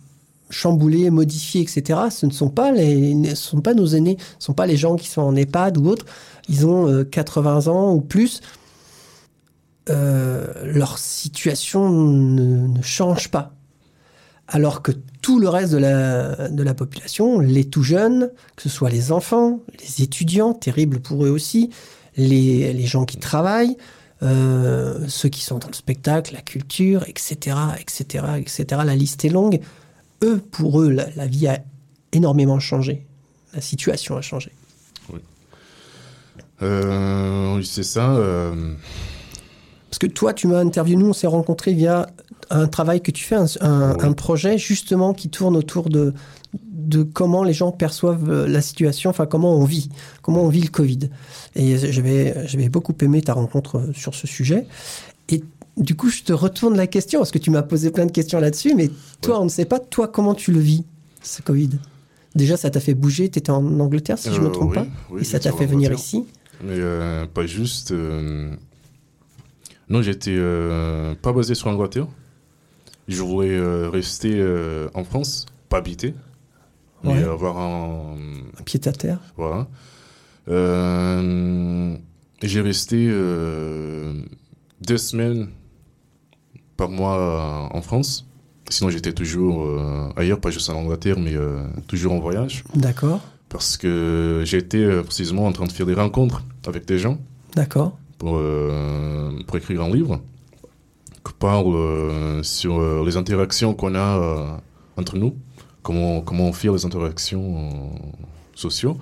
[0.49, 4.43] chamboulée, modifiée, etc., ce ne sont pas les, ne sont pas nos aînés, ce ne
[4.43, 6.05] sont pas les gens qui sont en EHPAD ou autres.
[6.49, 8.41] Ils ont euh, 80 ans ou plus.
[9.89, 13.53] Euh, leur situation ne, ne change pas.
[14.47, 14.91] Alors que
[15.25, 19.11] tout le reste de la, de la population, les tout jeunes, que ce soit les
[19.11, 21.71] enfants, les étudiants, terrible pour eux aussi,
[22.15, 23.75] les, les gens qui travaillent,
[24.21, 29.29] euh, ceux qui sont dans le spectacle, la culture, etc., etc., etc., la liste est
[29.29, 29.61] longue.
[30.23, 31.57] Eux, pour eux, la, vie a
[32.11, 33.07] énormément changé.
[33.55, 34.51] La situation a changé.
[36.61, 38.11] Euh, oui, c'est ça.
[38.11, 38.75] euh,
[39.95, 42.07] Parce que toi, tu m'as interviewé, nous, on s'est rencontrés via
[42.49, 43.99] un travail que tu fais, un, un- Oui.
[44.01, 46.13] un projet justement qui tourne autour de,
[46.69, 49.87] de comment les gens perçoivent euh, la situation, enfin comment on vit,
[50.21, 50.99] comment on vit le Covid.
[51.55, 54.67] Et j'avais, j'avais beaucoup aimé ta rencontre euh, sur ce sujet.
[55.29, 55.45] Et
[55.77, 58.41] du coup, je te retourne la question, parce que tu m'as posé plein de questions
[58.41, 59.41] là-dessus, mais toi, Ouais.
[59.43, 60.83] on ne sait pas, toi, comment tu le vis,
[61.23, 61.69] ce Covid?
[62.35, 64.71] Déjà, ça t'a fait bouger, tu étais en Angleterre, si je ne me euh, trompe
[64.71, 66.25] oui, pas, oui, et ça t'a fait venir ici?
[66.63, 67.91] Mais euh, pas juste.
[67.91, 68.55] euh,
[69.89, 72.07] Non, j'étais euh, pas basé sur l'Angleterre.
[73.07, 76.13] Je voulais euh, rester euh, en France, pas habiter.
[77.03, 77.23] mais Ouais.
[77.23, 78.15] avoir un,
[78.59, 79.19] Un pied à terre.
[79.37, 79.67] voilà.
[80.47, 81.95] Euh,
[82.41, 85.49] j'ai resté deux semaines
[86.77, 88.27] par mois en France.
[88.69, 89.67] Sinon, j'étais toujours
[90.15, 91.33] ailleurs, pas juste en Angleterre, mais
[91.87, 92.63] toujours en voyage.
[92.75, 93.21] D'accord.
[93.49, 97.17] Parce que j'étais précisément en train de faire des rencontres avec des gens
[97.55, 97.97] D'accord.
[98.17, 100.21] Pour, euh, pour écrire un livre
[101.25, 104.59] qui parle euh, sur euh, les interactions qu'on a
[104.97, 105.35] entre nous,
[105.83, 107.91] comment, comment faire les interactions
[108.53, 108.97] sociaux.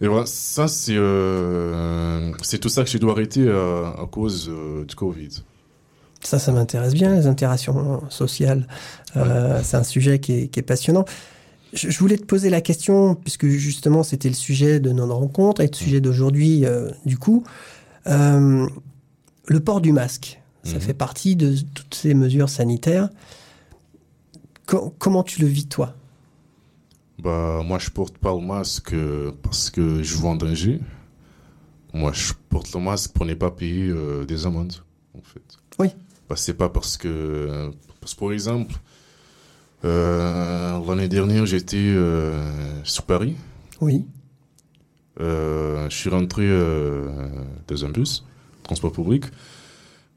[0.00, 4.50] Et voilà, ça, c'est euh, c'est tout ça que j'ai dû arrêter euh, à cause
[4.50, 5.30] euh, du Covid.
[6.20, 8.66] Ça, ça m'intéresse bien, les interactions sociales.
[9.14, 11.04] C'est un sujet qui est, qui est passionnant.
[11.74, 15.66] Je, voulais te poser la question, puisque justement, c'était le sujet de notre rencontre et
[15.66, 17.44] le sujet d'aujourd'hui, euh, du coup.
[18.06, 18.66] Euh,
[19.46, 20.80] le port du masque, ça Mhm.
[20.80, 23.08] fait partie de toutes ces mesures sanitaires.
[24.66, 25.94] Co- comment tu le vis, toi?
[27.22, 30.80] Bah, moi, je porte pas le masque euh, parce que je vois en danger.
[31.92, 34.74] Moi, je porte le masque pour ne pas payer euh, des amendes,
[35.16, 35.42] en fait.
[35.78, 35.88] Oui.
[36.28, 37.70] Bah, c'est pas parce que.
[38.00, 38.74] Parce que, par exemple,
[39.84, 42.42] euh, l'année dernière, j'étais euh,
[42.84, 43.36] sur Paris.
[43.80, 44.06] Oui.
[45.20, 47.06] Euh, je suis rentré euh,
[47.68, 48.24] dans un bus,
[48.62, 49.24] transport public.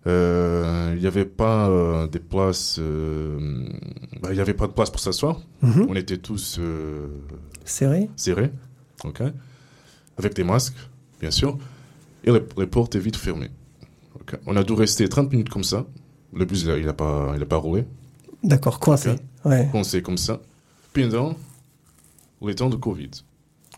[0.06, 2.80] Il n'y avait pas des places.
[2.80, 5.42] bah, Il n'y avait pas de place pour s'asseoir.
[5.62, 5.86] Mhm.
[5.90, 6.58] On était tous.
[6.60, 7.08] euh,
[7.66, 8.52] Serré serré,
[9.04, 9.22] ok,
[10.18, 10.78] avec des masques,
[11.20, 11.58] bien sûr,
[12.24, 13.52] et les, les portes étaient vite fermées.
[14.16, 14.40] ok.
[14.46, 15.86] On a dû rester 30 minutes comme ça.
[16.34, 17.84] Le bus, il n'a pas, il a pas roulé.
[18.44, 19.16] D'accord, coincé.
[19.46, 19.70] Ouais.
[19.84, 20.40] S'est comme ça
[20.94, 21.36] pendant
[22.42, 23.12] les temps de Covid.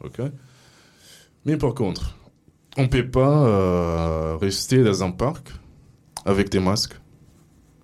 [0.04, 0.22] ok.
[1.45, 2.15] Mais par contre,
[2.78, 5.52] on ne peut pas euh, rester dans un parc
[6.26, 7.00] avec des masques,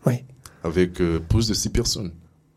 [0.06, 0.26] Ouais.
[0.64, 2.12] avec euh, plus de 6 personnes.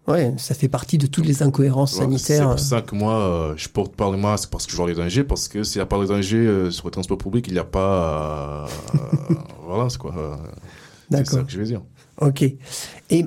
[0.07, 2.49] Ouais, ça fait partie de toutes les incohérences Voilà, C'est sanitaires.
[2.51, 4.95] pour ça que moi, euh, je porte pas le masque parce que je vois les
[4.95, 7.53] dangers, parce que s'il n'y a pas les dangers euh, sur le transport public, il
[7.53, 8.67] n'y a pas.
[9.67, 10.15] voilà, c'est quoi.
[10.17, 10.37] euh,
[11.11, 11.47] c'est ça D'accord.
[11.47, 11.83] que je veux dire.
[12.21, 12.43] Ok.
[13.11, 13.27] Et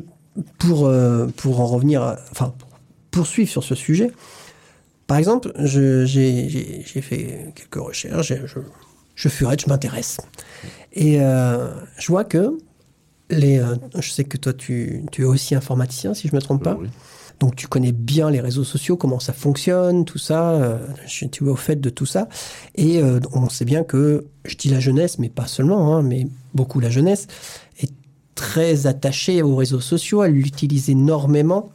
[0.57, 2.69] pour, euh, pour en revenir, à- enfin, pour
[3.11, 4.11] poursuivre sur ce sujet,
[5.07, 6.05] par exemple, j'ai
[7.01, 8.59] fait quelques recherches, je,
[9.15, 10.17] je furette, je m'intéresse.
[10.93, 12.57] Et euh, je vois que
[13.29, 13.59] les.
[13.59, 16.63] euh, je sais que toi, tu, tu es aussi informaticien, si je ne me trompe
[16.63, 16.77] pas.
[16.79, 16.87] Oui.
[17.39, 20.51] Donc tu connais bien les réseaux sociaux, comment ça fonctionne, tout ça.
[20.51, 22.29] euh, tu es au fait de tout ça.
[22.75, 26.27] Et euh, on sait bien que, je dis la jeunesse, mais pas seulement, hein, mais
[26.53, 27.27] beaucoup la jeunesse,
[28.41, 31.69] très attachée aux réseaux sociaux, elle l'utilise énormément.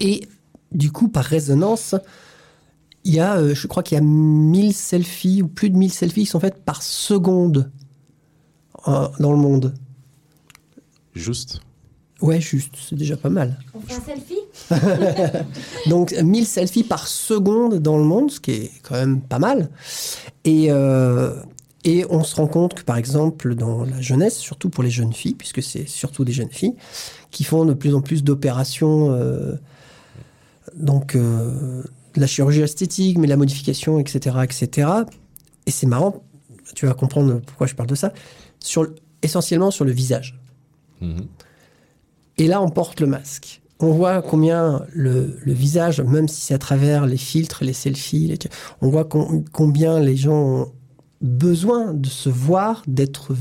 [0.00, 0.26] Et
[0.72, 1.94] du coup, par résonance,
[3.04, 5.92] il y a, euh, je crois qu'il y a 1000 selfies ou plus de 1000
[5.92, 7.70] selfies qui sont faites par seconde
[8.88, 9.74] euh, dans le monde.
[11.14, 11.60] Juste.
[12.22, 13.58] Ouais, juste, c'est déjà pas mal.
[13.74, 15.44] On fait un selfie?
[15.90, 19.68] Donc 1000 selfies par seconde dans le monde, ce qui est quand même pas mal.
[20.44, 21.34] Et, euh,
[21.84, 25.12] et on se rend compte que par exemple dans la jeunesse, surtout pour les jeunes
[25.12, 26.74] filles, puisque c'est surtout des jeunes filles,
[27.30, 29.54] qui font de plus en plus d'opérations, euh,
[30.76, 31.82] donc euh,
[32.14, 34.36] de la chirurgie esthétique, mais la modification, etc.
[34.42, 34.88] etc.
[35.66, 36.22] Et c'est marrant,
[36.74, 38.12] tu vas comprendre pourquoi je parle de ça,
[38.60, 40.38] sur, le- essentiellement sur le visage.
[41.00, 41.26] Mhm.
[42.38, 43.60] Et là, on porte le masque.
[43.80, 48.26] On voit combien le, le visage, même si c'est à travers les filtres, les selfies,
[48.28, 48.38] les-
[48.82, 50.72] on voit com- combien les gens ont
[51.20, 53.34] besoin de se voir, d'être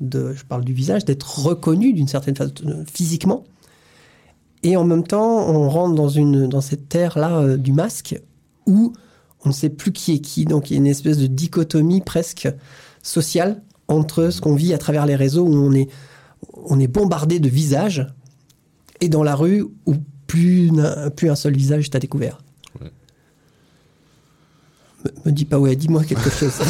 [0.00, 3.44] de, je parle du visage, d'être reconnus d'une certaine façon euh, physiquement.
[4.62, 8.20] Et en même temps, on rentre dans, cette terre-là euh, du masque
[8.66, 8.92] où
[9.44, 10.44] on ne sait plus qui est qui.
[10.44, 12.48] Donc il y a une espèce de dichotomie presque
[13.02, 15.54] sociale entre ce qu'on vit à travers les réseaux où
[16.54, 18.06] on est bombardé de visages
[19.00, 19.94] et dans la rue où
[20.26, 20.72] plus,
[21.14, 22.43] plus un seul visage est à découvert.
[25.24, 26.52] Me, dis pas ouais, dis-moi quelque chose.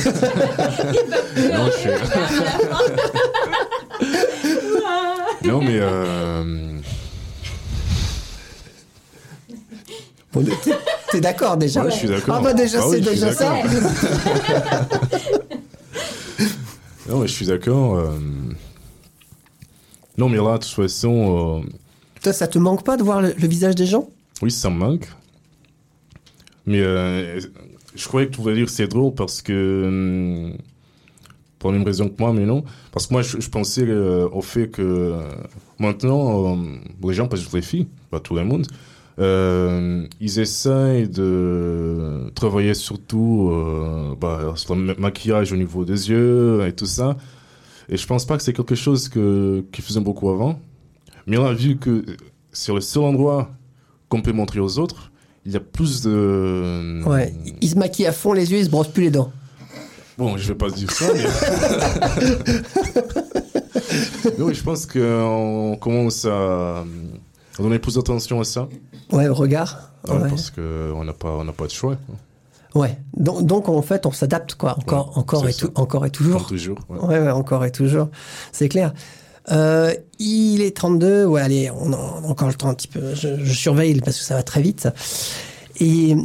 [1.37, 1.91] Non, je suis-
[5.49, 5.79] non, mais.
[5.81, 6.79] euh,
[10.33, 10.45] Bon,
[11.11, 12.37] t'es- d'accord déjà Ouais, je suis d'accord.
[12.39, 13.55] Ah bah déjà, Ah c'est déjà ça.
[17.09, 17.97] Non, mais je suis d'accord.
[17.97, 18.19] euh,
[20.17, 21.69] Non, mais là, de toute façon, euh,
[22.23, 24.09] Toi, ça te manque pas de voir le, le visage des gens?
[24.43, 25.07] oui, ça me manque.
[26.67, 27.39] Mais euh,
[27.95, 29.85] je croyais que tu voulais dire c'est drôle parce que.
[29.87, 30.59] hum,
[31.65, 32.63] pour la même raison que moi, mais non.
[32.93, 35.23] Parce que moi, je, pensais euh, au fait que euh,
[35.79, 38.67] maintenant, euh, les gens, pas juste les filles, pas tout le monde,
[40.21, 43.51] ils essayent de travailler surtout
[44.21, 47.17] bah, sur le ma- maquillage au niveau des yeux et tout ça.
[47.89, 50.61] Et je pense pas que c'est quelque chose que, qu'ils faisaient beaucoup avant.
[51.27, 52.05] Mais on a vu que
[52.53, 53.51] c'est le seul endroit
[54.11, 55.13] qu'on peut montrer aux autres,
[55.47, 57.03] il y a plus de.
[57.07, 57.35] Ouais.
[57.61, 59.31] Il se maquille à fond les yeux, il se brosse plus les dents.
[60.17, 61.25] Bon, je vais pas dire ça, mais.
[64.39, 66.85] mais oui, je pense qu'on commence à,
[67.59, 68.69] donner plus d'attention à ça.
[69.13, 69.91] Ouais, au regard.
[70.09, 70.29] Ouais, Ouais.
[70.29, 71.97] Parce qu'on n'a pas, on pas de choix.
[72.75, 72.99] Ouais.
[73.17, 74.77] Donc, donc, en fait, on s'adapte, quoi.
[74.79, 76.47] Encore, Ouais, encore, et tout, encore et toujours.
[76.47, 76.79] toujours.
[76.89, 76.99] ouais.
[76.99, 78.09] Ouais, ouais, encore et toujours.
[78.53, 78.93] C'est clair.
[79.51, 81.27] Euh, il est 32.
[81.27, 83.15] Ouais, allez, on a encore le temps un petit peu.
[83.15, 84.89] Je, je surveille parce que ça va très vite.
[85.81, 86.17] Et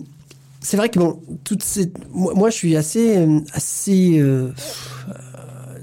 [0.62, 4.20] c'est vrai que bon, toutes ces, moi, moi, je suis assez, euh, assez.
[4.20, 4.52] euh,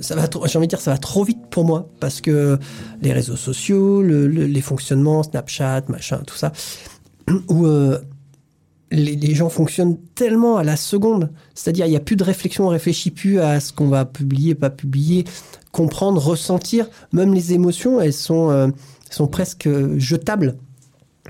[0.00, 2.58] ça va, trop- j'ai envie de dire, ça va trop vite pour moi parce que
[3.00, 6.52] les réseaux sociaux, le- le- les fonctionnements, Snapchat, machin, tout ça,
[7.48, 7.98] où euh,
[8.90, 11.30] les, les gens fonctionnent tellement à la seconde.
[11.54, 14.54] C'est-à-dire, il n'y a plus de réflexion, on réfléchit plus à ce qu'on va publier,
[14.54, 15.24] pas publier,
[15.72, 16.88] comprendre, ressentir.
[17.12, 18.68] Même les émotions, elles sont, euh,
[19.10, 20.56] sont presque euh, jetables.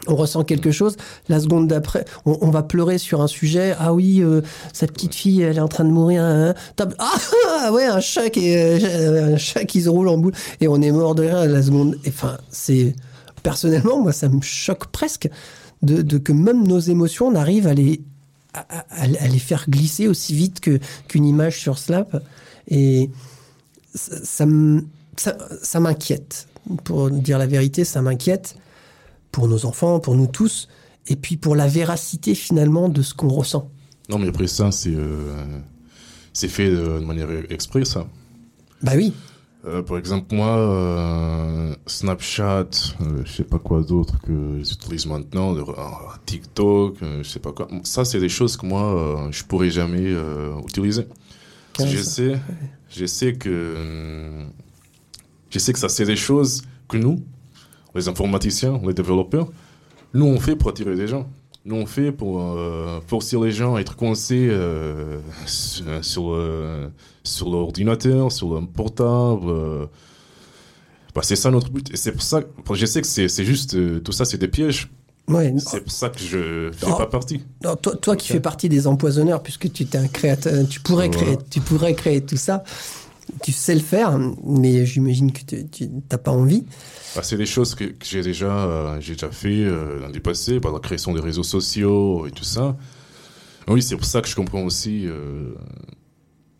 [0.08, 0.96] On ressent quelque chose,
[1.28, 3.74] la seconde d'après, on, on va pleurer sur un sujet.
[3.78, 4.42] Ah oui, euh,
[4.72, 6.22] sa petite fille, elle est en train de mourir.
[6.22, 6.86] hein, hein.
[6.98, 7.14] Ah,
[7.62, 10.80] ah, ouais, un chat qui, euh, un chat qui se roule en boule et on
[10.82, 11.96] est mort de rire à la seconde.
[12.06, 12.94] Enfin, c'est
[13.42, 15.28] personnellement, moi, ça me choque presque
[15.82, 18.00] de, de que même nos émotions, on arrive à les
[18.54, 22.22] à, à- à les faire glisser aussi vite que qu'une image sur Snap.
[22.68, 23.10] Et
[23.94, 24.84] ça, ça m-
[25.16, 26.48] ça- ça m'inquiète.
[26.84, 28.56] Pour dire la vérité, ça m'inquiète
[29.30, 30.68] pour nos enfants, pour nous tous,
[31.08, 33.70] et puis pour la véracité finalement de ce qu'on ressent.
[34.08, 35.32] Non, mais après ça, c'est euh,
[36.32, 38.06] c'est fait de, de manière exprès, ça.
[38.82, 39.12] Bah oui,
[39.66, 42.68] Euh, par exemple, moi, euh, Snapchat,
[43.00, 45.74] euh, je sais pas quoi d'autre que j'utilise maintenant, le- euh,
[46.24, 47.66] TikTok, je sais pas quoi.
[47.82, 50.14] Ça, c'est des choses que moi, je pourrais jamais
[50.64, 51.06] utiliser.
[51.80, 52.40] Ouais, je ça- sais,
[52.90, 54.44] je sais que,
[55.50, 57.20] je sais que ça, c'est des choses que nous,
[57.94, 59.48] les informaticiens, les développeurs,
[60.14, 61.28] nous on fait pour attirer des gens.
[61.70, 66.88] On fait pour euh, forcer les gens à être coincés euh, sur, sur, euh,
[67.24, 69.48] sur l'ordinateur, sur le portable.
[69.48, 69.86] euh.
[71.14, 71.90] Bah, c'est ça notre but.
[71.92, 74.38] Et c'est pour ça, que- je sais que c'est c'est juste, euh, tout ça c'est
[74.38, 74.90] des pièges.
[75.28, 75.54] ouais.
[75.58, 76.96] C'est pour ça que je fais Oh.
[76.96, 77.40] pas partie.
[77.64, 81.10] Non, toi, toi qui fais partie des empoisonneurs, puisque tu es un créateur, tu pourrais
[81.10, 81.42] créer, Voilà.
[81.50, 82.62] tu pourrais créer tout ça.
[83.42, 86.64] Tu sais le faire, mais j'imagine que tu n'as pas envie.
[87.14, 90.20] Bah, c'est des choses que, que j'ai déjà, euh, j'ai déjà fait euh, dans le
[90.20, 92.76] passé, par la création des réseaux sociaux et tout ça.
[93.68, 95.06] Oui, c'est pour ça que je comprends aussi.
[95.06, 95.54] Euh,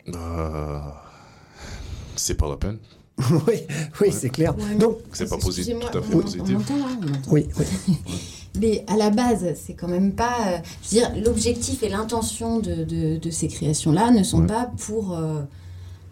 [0.07, 1.03] bah,
[2.15, 2.77] c'est pas la peine.
[3.47, 3.55] oui,
[4.01, 4.55] oui, c'est clair.
[4.57, 6.43] Ouais, Donc, C'est pas positif, tout à fait on- positif.
[6.47, 7.31] On m'entend là on m'entend.
[7.31, 7.95] oui, oui.
[8.59, 10.35] Mais à la base, c'est quand même pas.
[10.47, 14.47] euh, je veux dire, l'objectif et l'intention de, de, de ces créations-là ne sont Ouais.
[14.47, 15.17] pas pour.
[15.17, 15.41] euh,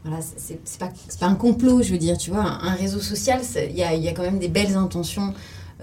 [0.05, 2.41] voilà, c'est- pas, c'est pas un complot, je veux dire, tu vois.
[2.43, 5.33] Un, un réseau social, il y a, il y a quand même des belles intentions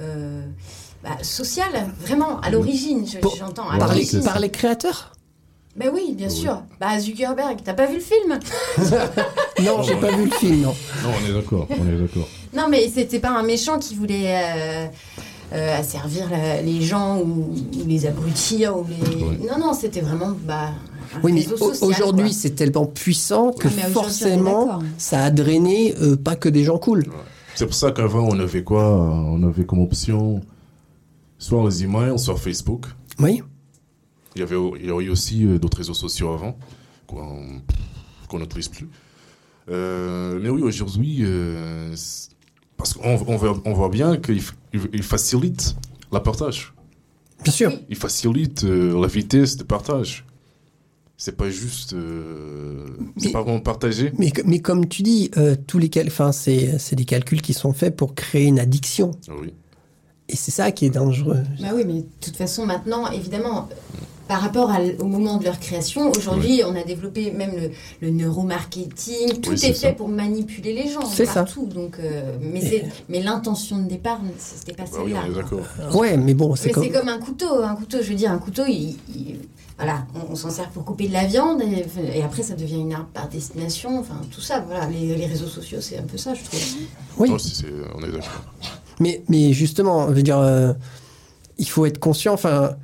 [0.00, 0.42] euh,
[1.02, 3.64] bah, sociales, vraiment, à l'origine, j'entends.
[3.78, 3.90] Par
[4.24, 5.12] par les créateurs?
[5.74, 6.34] Ben oui, bien Oui.
[6.34, 6.62] sûr.
[6.78, 8.38] Bah, Zuckerberg, t'as pas vu le film?
[9.64, 10.74] Non, j'ai pas vu le film, non.
[11.02, 12.28] Non, on est d'accord, on est d'accord.
[12.54, 14.86] Non, mais c'était pas un méchant qui voulait euh,
[15.52, 18.76] euh, asservir la- les gens ou, ou les abrutir.
[18.76, 19.22] Ou les...
[19.24, 19.38] Ouais.
[19.48, 20.70] Non, non, c'était vraiment bah,
[21.22, 21.46] Oui, mais
[21.82, 26.78] aujourd'hui, c'est tellement puissant que Ah, forcément, ça a drainé euh, pas que des gens
[26.78, 27.04] cool.
[27.54, 28.84] C'est pour ça qu'avant, on avait quoi?
[28.98, 30.40] On avait comme option
[31.38, 32.86] soit les emails, soit Facebook.
[33.18, 33.42] Oui,
[34.34, 36.56] Il y avait il y a eu aussi euh, d'autres réseaux sociaux avant
[37.06, 37.60] qu'on
[38.28, 38.88] qu'on n'utilise plus.
[39.70, 41.94] Euh, mais oui, aujourd'hui, euh,
[42.78, 44.40] parce qu'on on voit, on voit bien qu'il
[44.72, 45.76] il- il facilite
[46.10, 46.72] la partage.
[47.44, 47.72] bien sûr.
[47.90, 50.24] Il facilite euh, la vitesse de partage.
[51.24, 51.92] C'est pas juste.
[51.92, 52.84] euh,
[53.16, 54.10] c'est pas vraiment partagé.
[54.18, 57.52] Mais, mais comme tu dis, euh, tous les cal- enfin, c'est c'est des calculs qui
[57.52, 59.12] sont faits pour créer une addiction.
[59.28, 59.54] Ah Oui.
[60.28, 61.42] Et c'est ça qui est dangereux.
[61.60, 63.68] Bah oui, mais de toute façon, maintenant, évidemment,
[64.28, 67.70] par rapport à au moment de leur création, aujourd'hui, on a développé même le,
[68.00, 69.40] le neuromarketing.
[69.40, 69.92] Tout Oui, est, fait ça.
[69.92, 71.42] pour manipuler les gens C'est ça.
[71.44, 71.66] partout.
[71.66, 72.36] Donc, euh,
[73.08, 75.44] mais l'intention de départ, c'était pas Bah oui, celle-là.
[75.90, 75.96] on est.
[75.96, 76.84] Ouais, mais bon, c'est Mais comme.
[76.84, 77.62] c'est comme un couteau.
[77.62, 79.38] Un couteau, je veux dire, un couteau, il, il-
[79.76, 81.84] voilà, on, on s'en sert pour couper de la viande et,
[82.16, 83.98] et après ça devient une arme par destination.
[83.98, 84.86] Enfin, tout ça, voilà.
[84.86, 86.60] Les, les réseaux sociaux, c'est un peu ça, je trouve.
[87.18, 87.66] Oui, Non, c'est- c'est-
[87.96, 88.44] on est d'accord.
[89.00, 90.72] Mais, mais justement, je veux dire, euh,
[91.58, 92.32] il faut être conscient.
[92.34, 92.76] Enfin,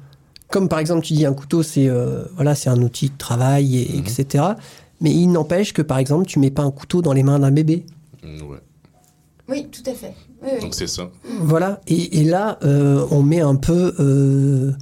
[0.49, 3.77] comme par exemple, tu dis un couteau, c'est euh, voilà, c'est un outil de travail,
[3.83, 4.05] et, Mhm.
[4.07, 4.45] etc.
[5.01, 7.51] Mais il n'empêche que par exemple, tu mets pas un couteau dans les mains d'un
[7.53, 7.85] bébé.
[8.23, 8.59] Mm, ouais.
[9.49, 10.15] Oui, tout à fait.
[10.43, 10.61] Oui, oui.
[10.61, 11.09] Donc c'est ça.
[11.41, 11.81] Voilà.
[11.87, 14.73] Et, et là, euh, on met un peu, euh,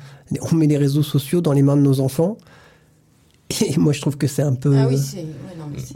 [0.50, 2.36] on met les réseaux sociaux dans les mains de nos enfants.
[3.60, 4.76] Et moi, je trouve que c'est un peu.
[4.76, 5.18] Ah oui, c'est.
[5.18, 5.24] ouais,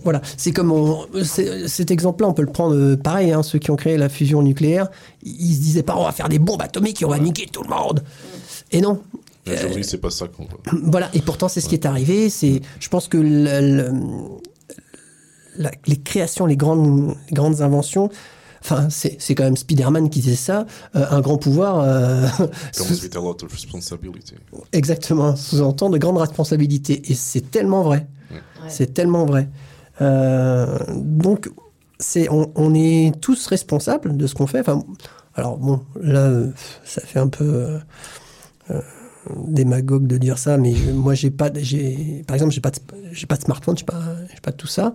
[0.05, 3.32] Voilà, c'est comme on- cet exemple-là, on peut le prendre euh, pareil.
[3.32, 4.88] hein, ceux qui ont créé la fusion nucléaire,
[5.24, 7.62] ils se disaient pas on va faire des bombes atomiques et on va niquer tout
[7.64, 8.05] le monde.
[8.70, 9.01] Et non,
[9.51, 10.61] Aujourd'hui, c'est pas ça qu'on voit.
[10.84, 12.30] Voilà, et pourtant c'est ce qui est arrivé.
[12.30, 13.92] C'est, je pense que le- le-
[15.57, 18.11] la- les créations, les grandes, les grandes inventions,
[18.62, 20.66] enfin c'est, c'est quand même Spider-Man qui disait ça.
[20.96, 22.26] euh, un grand pouvoir, euh,
[22.72, 24.34] sous- with a lot of responsibility.
[24.72, 27.11] exactement, sous-entend de grandes responsabilités.
[27.11, 28.06] Et c'est tellement vrai.
[28.30, 28.38] Ouais.
[28.68, 29.48] C'est tellement vrai.
[30.00, 31.50] Euh, donc,
[31.98, 34.61] c'est, on, on est tous responsables de ce qu'on fait.
[34.61, 34.82] Enfin,
[35.34, 36.50] alors bon, là, euh,
[36.84, 37.78] ça fait un peu
[39.36, 42.70] démagogue de dire ça, mais je- moi, j'ai pas, de- j'ai, par exemple, j'ai pas,
[43.12, 44.00] j'ai pas de smartphone, j'ai pas,
[44.32, 44.94] j'ai pas de tout ça.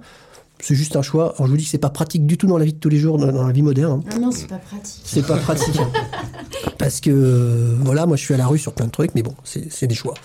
[0.68, 1.36] C'est juste un choix.
[1.36, 2.90] Alors, je vous dis que c'est pas pratique du tout dans la vie de tous
[2.90, 4.02] les jours, dans, dans la vie moderne.
[4.04, 4.10] hein.
[4.16, 5.02] Ah non, c'est pas pratique.
[5.06, 5.80] C'est pas pratique.
[6.80, 9.22] Parce que, euh, voilà, moi je suis à la rue sur plein de trucs, mais
[9.22, 10.16] bon, c'est des choix.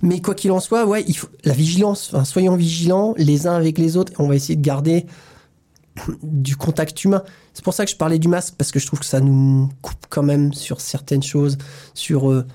[0.00, 3.54] Mais quoi qu'il en soit, ouais, il faut, la vigilance, enfin, soyons vigilants les uns
[3.56, 4.12] avec les autres.
[4.20, 5.06] On va essayer de garder
[6.22, 7.24] du contact humain.
[7.52, 9.68] C'est pour ça que je parlais du masque, parce que je trouve que ça nous
[9.82, 11.58] coupe quand même sur certaines choses,
[11.94, 12.46] sur, euh,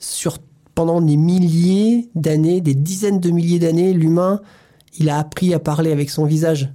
[0.00, 0.38] sur
[0.74, 4.40] pendant des milliers d'années, des dizaines de milliers d'années, l'humain,
[4.96, 6.72] il a appris à parler avec son visage.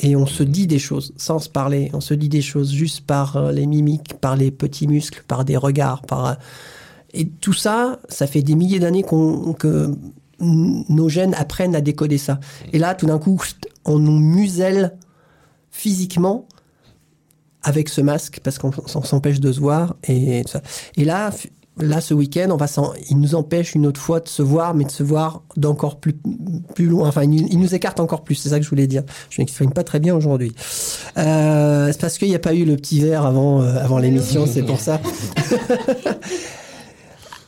[0.00, 1.90] Et on se dit des choses sans se parler.
[1.92, 5.44] On se dit des choses juste par euh, les mimiques, par les petits muscles, par
[5.44, 6.02] des regards.
[6.02, 6.26] Par...
[6.26, 6.34] euh,
[7.14, 9.94] Et tout ça, ça fait des milliers d'années que
[10.40, 12.38] nos gènes apprennent à décoder ça.
[12.72, 13.40] Et là, tout d'un coup,
[13.84, 14.96] on nous muselle
[15.72, 16.46] physiquement
[17.62, 18.70] avec ce masque parce qu'on
[19.02, 19.96] s'empêche de se voir.
[20.06, 20.44] Et,
[20.96, 21.32] et là,
[21.80, 22.66] là, ce week-end, on va
[23.10, 26.14] il nous empêche une autre fois de se voir, mais de se voir d'encore plus,
[26.74, 27.08] plus loin.
[27.08, 28.34] Enfin, il, il nous écarte encore plus.
[28.34, 29.02] C'est ça que je voulais dire.
[29.30, 30.54] Je m'exprime pas très bien aujourd'hui.
[31.16, 34.46] Euh, c'est parce qu'il n'y a pas eu le petit verre avant, euh, avant l'émission,
[34.46, 35.00] c'est pour ça.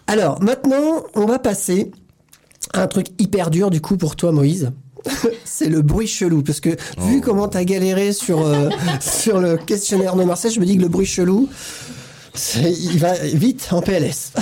[0.06, 1.92] Alors, maintenant, on va passer
[2.72, 4.72] à un truc hyper dur, du coup, pour toi, Moïse.
[5.44, 6.42] c'est le bruit chelou.
[6.42, 8.68] Parce que, vu comment t'as galéré sur, euh,
[9.00, 11.48] sur le questionnaire de Marseille, je me dis que le bruit chelou,
[12.56, 14.32] il va vite en PLS.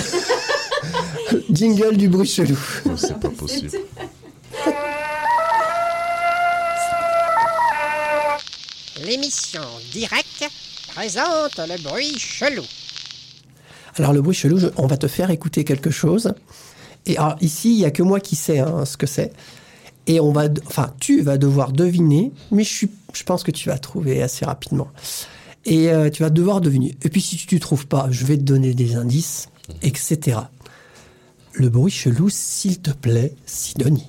[1.51, 2.57] Jingle du bruit chelou.
[2.95, 3.69] C'est pas possible.
[9.05, 9.61] L'émission
[9.91, 10.49] directe
[10.93, 12.63] présente le bruit chelou.
[13.95, 16.33] Alors le bruit chelou, je- on va te faire écouter quelque chose.
[17.05, 19.31] Et alors ici, il y a que moi qui sais hein, ce que c'est.
[20.07, 23.51] Et on va, de- enfin, tu vas devoir deviner, mais je, suis, je pense que
[23.51, 24.87] tu vas trouver assez rapidement.
[25.65, 26.95] Et euh, tu vas devoir deviner.
[27.03, 29.49] Et puis si tu ne trouves pas, je vais te donner des indices,
[29.81, 30.39] etc.
[31.53, 34.07] Le bruit chelou, s'il te plaît, Sidonie.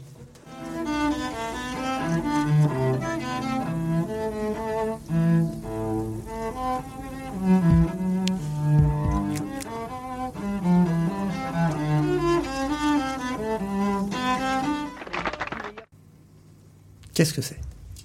[17.20, 17.60] Qu'est-ce que c'est?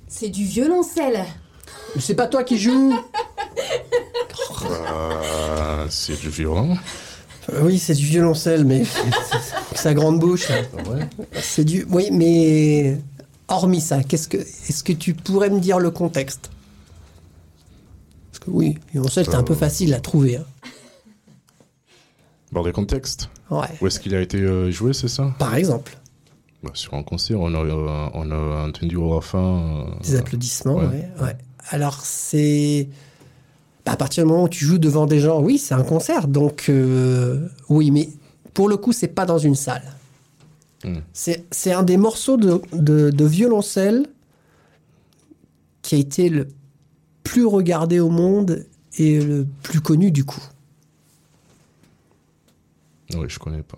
[0.10, 1.26] C'est du violoncelle.
[2.00, 2.94] C'est pas toi qui joues
[5.90, 6.78] c'est du violon.
[7.54, 8.84] Euh, Oui, c'est du violoncelle, mais
[9.76, 10.50] sa grande bouche.
[10.50, 10.62] là.
[11.42, 11.86] C'est du.
[11.90, 12.98] Oui, mais
[13.48, 16.50] hormis ça, qu'est-ce que est-ce que tu pourrais me dire le contexte?
[18.32, 19.58] Parce que oui, violoncelle, c'est un peu Euh.
[19.58, 20.38] facile à trouver.
[20.38, 20.46] hein.
[22.52, 23.30] Dans les contextes.
[23.50, 23.68] Ouais.
[23.82, 25.34] Où est-ce qu'il a été euh, joué, c'est ça?
[25.40, 25.98] Par exemple,
[26.64, 27.60] Bah, Sur un concert, on a,
[28.14, 29.38] on a entendu fin.
[29.38, 30.76] euh, des applaudissements.
[30.78, 30.86] ouais.
[30.88, 31.10] Ouais.
[31.22, 31.36] ouais.
[31.70, 32.88] Alors c'est
[33.86, 36.28] bah, à partir du moment où tu joues devant des gens, oui, c'est un concert.
[36.28, 38.10] Donc euh, oui, mais
[38.54, 39.84] pour le coup, c'est pas dans une salle.
[40.84, 41.00] Hmm.
[41.14, 44.08] C'est un des morceaux de, de, de violoncelle
[45.82, 46.48] qui a été le
[47.24, 48.66] plus regardé au monde
[48.98, 50.44] et le plus connu du coup.
[53.16, 53.78] Oui, je connais pas.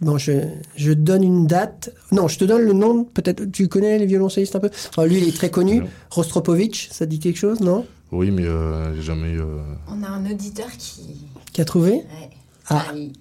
[0.00, 0.32] Bon, je,
[0.76, 1.92] je donne une date.
[2.12, 3.04] Non, je te donne le nom.
[3.04, 4.70] Peut-être tu connais les violoncellistes un peu?
[5.04, 5.80] Lui, il est très connu.
[5.80, 5.88] Non.
[6.10, 7.84] Rostropovitch, ça dit quelque chose, non?
[8.12, 9.36] Oui, mais euh, j'ai jamais.
[9.36, 11.26] euh, On a un auditeur qui.
[11.52, 12.30] Qui a trouvé Ouais.
[12.70, 12.84] Ah.
[12.88, 13.12] Ah, il-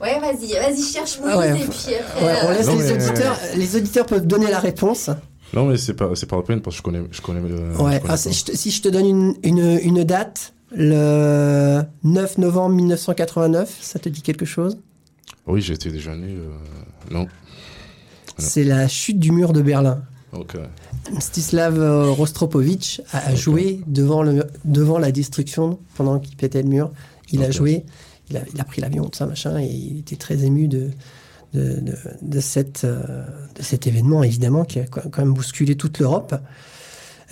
[0.00, 1.50] Ouais, vas-y, vas-y, cherche Moïse Ah ouais.
[1.60, 2.24] et puis après.
[2.24, 3.38] Ouais, on euh, laisse Non, les mais- auditeurs.
[3.56, 5.08] Les auditeurs peuvent donner la réponse.
[5.54, 7.02] Non, mais c'est pas, c'est pas la peine parce que je connais.
[7.10, 8.00] Je connais, euh, je Ouais.
[8.00, 8.34] connais Ah, c'est- pas.
[8.34, 13.98] je te- si je te donne une, une, une date, le 9 novembre 1989, ça
[13.98, 14.76] te dit quelque chose?
[15.46, 16.28] Oui, j'étais déjà né.
[16.28, 16.48] euh,
[17.10, 17.26] Non.
[18.38, 20.02] C'est la chute du mur de Berlin.
[20.38, 20.56] Ok.
[21.18, 26.68] Stislav euh, Rostropovitch a, a joué devant, le, devant la destruction pendant qu'il pétait le
[26.68, 26.90] mur.
[27.32, 27.84] Il a joué,
[28.30, 30.90] il a, il a pris l'avion, tout ça, machin, et il était très ému de,
[31.54, 33.24] de, de, de cette, euh,
[33.54, 36.34] de cet événement, évidemment, qui a quand même bousculé toute l'Europe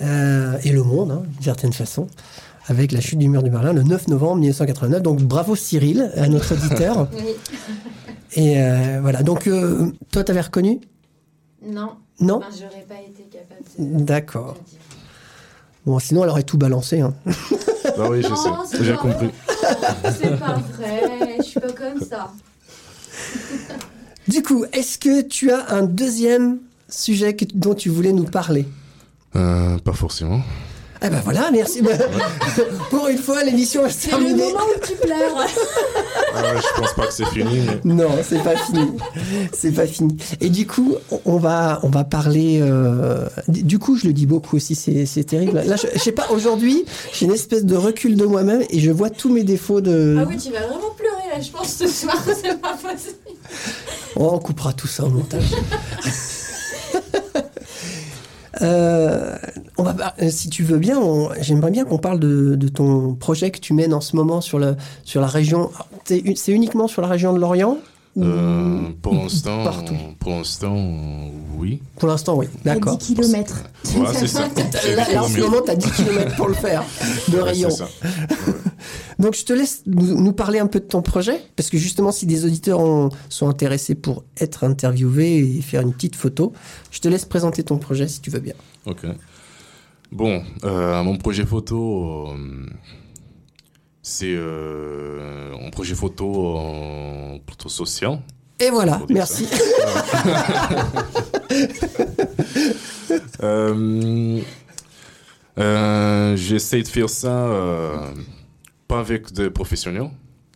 [0.01, 2.07] euh, et le monde, hein, d'une certaine façon,
[2.67, 5.01] avec la chute du mur de Berlin le 9 novembre 1989.
[5.01, 7.07] Donc bravo Cyril, à notre auditeur.
[7.13, 7.23] Oui.
[8.33, 10.81] et euh, voilà, donc euh, toi, t'avais reconnu?
[11.65, 11.91] Non.
[12.19, 13.61] Non Enfin, j'aurais pas été capable
[13.99, 14.03] de.
[14.03, 14.55] D'accord.
[15.85, 17.01] Bon, sinon, elle aurait tout balancé.
[17.01, 17.13] Hein.
[17.97, 18.49] Bah oui, je Non, sais.
[18.77, 19.29] c'est J'ai pas compris.
[20.19, 22.31] C'est pas vrai, je suis pas comme ça.
[24.27, 26.57] Du coup, est-ce que tu as un deuxième
[26.89, 28.65] sujet que- dont tu voulais nous parler?
[29.35, 30.41] Euh, pas forcément.
[31.05, 31.81] Eh ben voilà, merci.
[32.89, 34.43] Pour une fois, l'émission est C'est le terminée.
[34.53, 35.45] moment où tu pleures.
[36.35, 37.59] Ah ouais, je pense pas que c'est fini.
[37.83, 38.87] mais- Non, c'est pas fini.
[39.53, 40.17] C'est pas fini.
[40.41, 40.95] Et du coup,
[41.25, 42.59] on va, on va parler.
[42.61, 44.73] euh, Du coup, je le dis beaucoup aussi.
[44.73, 45.61] C'est, c'est terrible.
[45.65, 46.25] Là, je, je sais pas.
[46.31, 50.17] Aujourd'hui, j'ai une espèce de recul de moi-même et je vois tous mes défauts de.
[50.19, 53.17] Ah oui, tu vas vraiment pleurer là, je pense, ce soir, c'est pas possible.
[54.15, 55.43] Oh, on coupera tout ça au montage.
[58.61, 59.35] Euh,
[59.77, 63.13] on va, euh, si tu veux bien, on- j'aimerais bien qu'on parle de, de ton
[63.15, 65.69] projet que tu mènes en ce moment sur, le, sur la région.
[66.05, 67.77] C'est uniquement sur la région de l'Orient
[68.17, 69.63] Euh, pour ou l'instant,
[70.19, 70.77] pour l'instant,
[71.57, 71.81] oui.
[71.99, 72.47] Pour l'instant, oui.
[72.63, 72.97] D'accord.
[72.97, 73.63] 10 km.
[73.83, 74.41] Voilà, c'est ça.
[75.13, 76.83] Là, en ce moment, tu as 10 km pour le faire
[77.27, 77.69] de Ouais, rayon.
[77.69, 77.89] c'est ça.
[79.19, 82.11] Donc, je te laisse nous, nous parler un peu de ton projet, parce que justement,
[82.11, 86.53] si des auditeurs ont- sont intéressés pour être interviewés et faire une petite photo,
[86.91, 88.53] je te laisse présenter ton projet si tu veux bien.
[88.85, 89.05] Ok.
[90.11, 92.65] Bon, euh, mon projet photo, euh,
[94.01, 96.59] c'est euh, un projet photo
[97.45, 98.19] plutôt social.
[98.59, 99.47] Et voilà, merci.
[103.43, 104.41] Euh,
[105.59, 107.97] euh, J'essaie de faire ça euh,
[108.87, 110.09] pas avec des professionnels.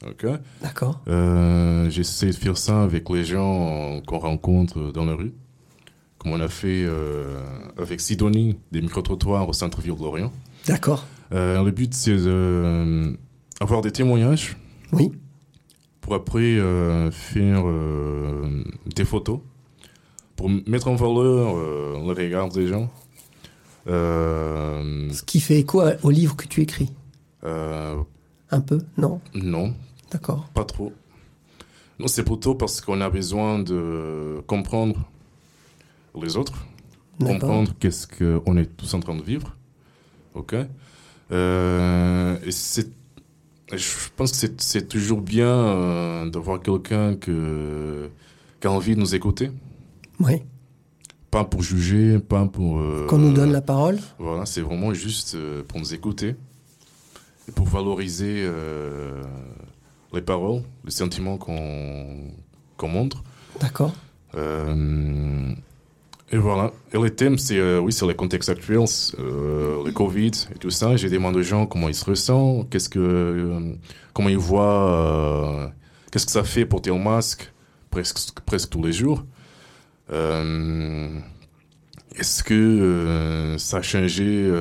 [0.05, 0.25] ok?
[0.61, 1.01] D'accord.
[1.07, 5.33] Euh, J'essaie de faire ça avec les gens qu'on rencontre dans la rue,
[6.17, 7.41] comme on a fait euh,
[7.77, 10.31] avec Sidonie, des micro-trottoirs au centre-ville de Lorient.
[10.67, 11.05] D'accord.
[11.31, 14.57] Euh, le but, c'est d'avoir des témoignages
[14.91, 15.11] Oui.
[16.01, 16.57] pour après
[17.11, 17.63] faire
[18.95, 19.39] des photos,
[20.35, 22.89] pour mettre en valeur le regard des gens.
[23.87, 26.91] Ce qui fait écho au livre que tu écris.
[28.51, 29.73] Un peu Non non,
[30.11, 30.49] D'accord.
[30.53, 30.91] pas trop.
[31.99, 34.95] Non, c'est plutôt parce qu'on a besoin de comprendre
[36.21, 36.53] les autres,
[37.19, 37.39] D'accord.
[37.39, 39.55] comprendre qu'est-ce qu'on est tous en train de vivre.
[40.33, 40.55] Ok?
[41.31, 42.89] Euh, Et c'est.
[43.71, 48.09] Je pense que c'est- c'est toujours bien euh, d'avoir quelqu'un que,
[48.59, 49.51] qui a envie de nous écouter.
[50.19, 50.41] Oui.
[51.29, 52.79] Pas pour juger, pas pour.
[52.79, 56.35] euh, Qu'on nous donne la parole Voilà, c'est vraiment juste euh, pour nous écouter
[57.49, 59.23] et pour valoriser euh,
[60.13, 63.23] les paroles, les sentiments qu'on montre.
[63.59, 63.93] D'accord.
[64.35, 65.51] Euh,
[66.31, 66.71] et voilà.
[66.93, 68.85] Et le thème, c'est euh, oui, c'est le contexte actuel,
[69.17, 70.95] le Covid et tout ça.
[70.95, 73.75] J'ai demandé aux gens comment ils se ressentent, qu'est-ce que,
[74.13, 75.71] comment ils voient,
[76.11, 77.51] qu'est-ce que ça fait porter un masque
[77.89, 79.25] presque, presque tous les jours.
[82.15, 84.51] Est-ce que ça a changé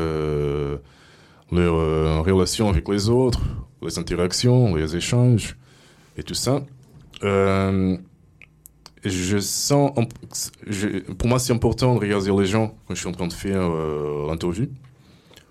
[1.52, 3.40] euh, leur euh, relation avec les autres,
[3.82, 5.56] les interactions, les échanges
[6.16, 6.60] et tout ça
[7.24, 7.96] Euh,
[9.04, 9.92] je sens,
[10.66, 13.32] je- pour moi, c'est important de regarder les gens quand je suis en train de
[13.32, 14.66] faire euh, l'interview.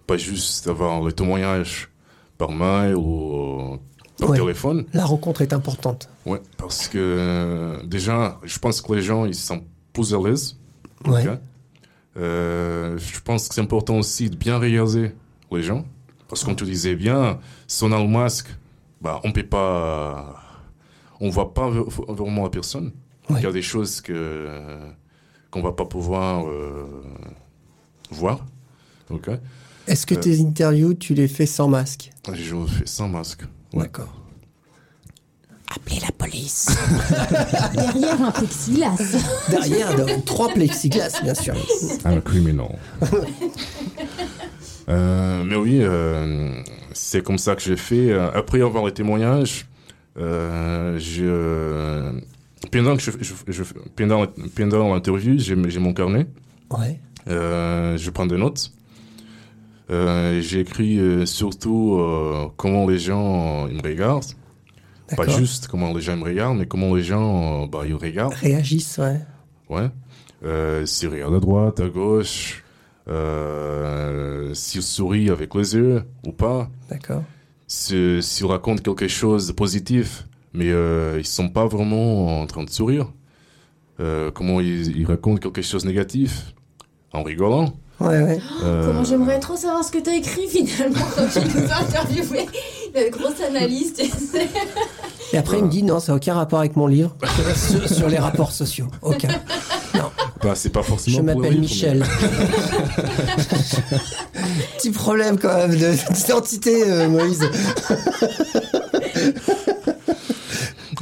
[0.06, 1.90] Pas juste avoir le témoignage
[2.38, 3.78] par mail ou
[4.20, 4.38] par Ouais.
[4.40, 4.86] téléphone.
[4.94, 6.10] La rencontre est importante.
[6.26, 10.58] Ouais, parce que euh, déjà, je pense que les gens, ils sont plus à l'aise.
[11.06, 11.26] Ouais.
[12.18, 15.12] Euh, je pense que c'est important aussi de bien regarder
[15.52, 15.86] les gens.
[16.28, 18.48] Parce qu'on te disait bien, si on a le masque,
[19.02, 20.44] bah, on peut pas.
[21.20, 22.92] On voit pas vraiment la personne.
[23.30, 24.78] Il y a des choses que
[25.52, 26.86] qu'on va pas pouvoir euh,
[28.12, 28.46] voir.
[29.10, 29.30] Ok
[29.88, 30.20] Est-ce que Euh.
[30.20, 32.12] tes interviews, tu les fais sans masque?
[32.34, 33.44] Je le fais sans masque.
[33.74, 33.84] Ouais.
[33.84, 34.14] D'accord.
[35.76, 36.68] Appelez la police.
[37.74, 38.98] Derrière un plexiglas.
[39.50, 41.56] Derrière, de- trois plexiglas, bien sûr.
[42.06, 42.78] I'm a criminal.
[44.90, 46.62] Euh, mais oui, euh,
[46.94, 48.12] c'est comme ça que j'ai fait.
[48.12, 49.66] Euh, Après avoir les témoignages,
[50.18, 52.12] je,
[52.72, 53.12] pendant que je,
[53.48, 53.64] je,
[53.96, 54.26] pendant,
[54.56, 56.28] pendant l'interview, j'ai j'ai mon carnet.
[56.72, 57.00] Ouais.
[57.28, 58.72] Je prends des notes.
[59.90, 64.26] Euh, j'ai écrit euh, surtout euh, comment les gens ils me regardent.
[65.16, 68.34] Pas juste comment les gens me regardent, mais comment les gens bah, ils regardent.
[68.34, 69.22] Réagissent, ouais.
[69.70, 69.90] Ouais.
[70.44, 72.64] Euh, s'il regarde à droite, à gauche,
[73.10, 77.24] euh, s'il sourit avec les yeux ou pas, D'accord.
[77.68, 82.64] si- s'il raconte quelque chose de positif, mais euh, ils sont pas vraiment en train
[82.64, 83.08] de sourire.
[84.00, 86.54] Euh, comment ils, ils racontent quelque chose de négatif?
[87.14, 87.74] En rigolant.
[88.00, 88.40] Ouais, ouais.
[88.64, 92.46] Euh, Comment j'aimerais trop savoir ce que t'as écrit finalement quand tu nous as interviewé.
[92.94, 94.48] La grosse analyse, tu sais.
[95.34, 97.16] Et après, il me dit non, ça n'a aucun rapport avec mon livre
[97.56, 98.88] sur, sur les rapports sociaux.
[99.02, 99.28] Aucun.
[99.96, 100.12] Non,
[100.42, 102.04] bah, c'est pas forcément je m'appelle Michel.
[104.78, 107.40] Petit problème quand même de- d'identité, euh, Moïse.
[107.42, 109.34] mais-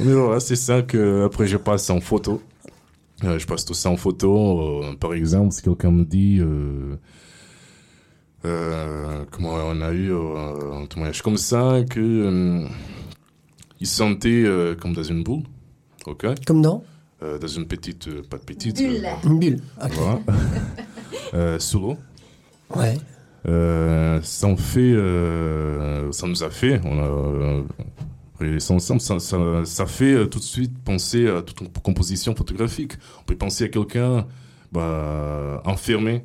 [0.00, 2.42] Mais voilà, c'est ça que après je passe en photo.
[3.24, 4.82] Euh, je passe tout ça en photo.
[4.84, 6.96] Euh, par exemple, si quelqu'un me dit euh,
[8.44, 12.66] euh, comment on a eu euh, un témoignage comme ça que euh,
[13.80, 15.42] il se sentait euh, comme dans une boule,
[16.06, 16.82] ok, Comme dans?
[17.22, 19.04] Euh, dans une petite, euh, pas de petite, Bulle.
[19.04, 19.60] euh, une bulle.
[19.82, 19.92] Ok.
[19.94, 20.20] voilà,
[21.34, 21.96] Euh, sous l'eau.
[22.74, 22.96] Ouais.
[23.48, 27.62] Euh, ça en fait, euh, ça nous a fait, on a euh,
[28.38, 32.34] réalisé ensemble, ça, ça, ça fait euh, tout de suite penser à toute une composition
[32.34, 32.92] photographique.
[33.20, 34.26] On peut penser à quelqu'un
[34.72, 36.24] bah, enfermé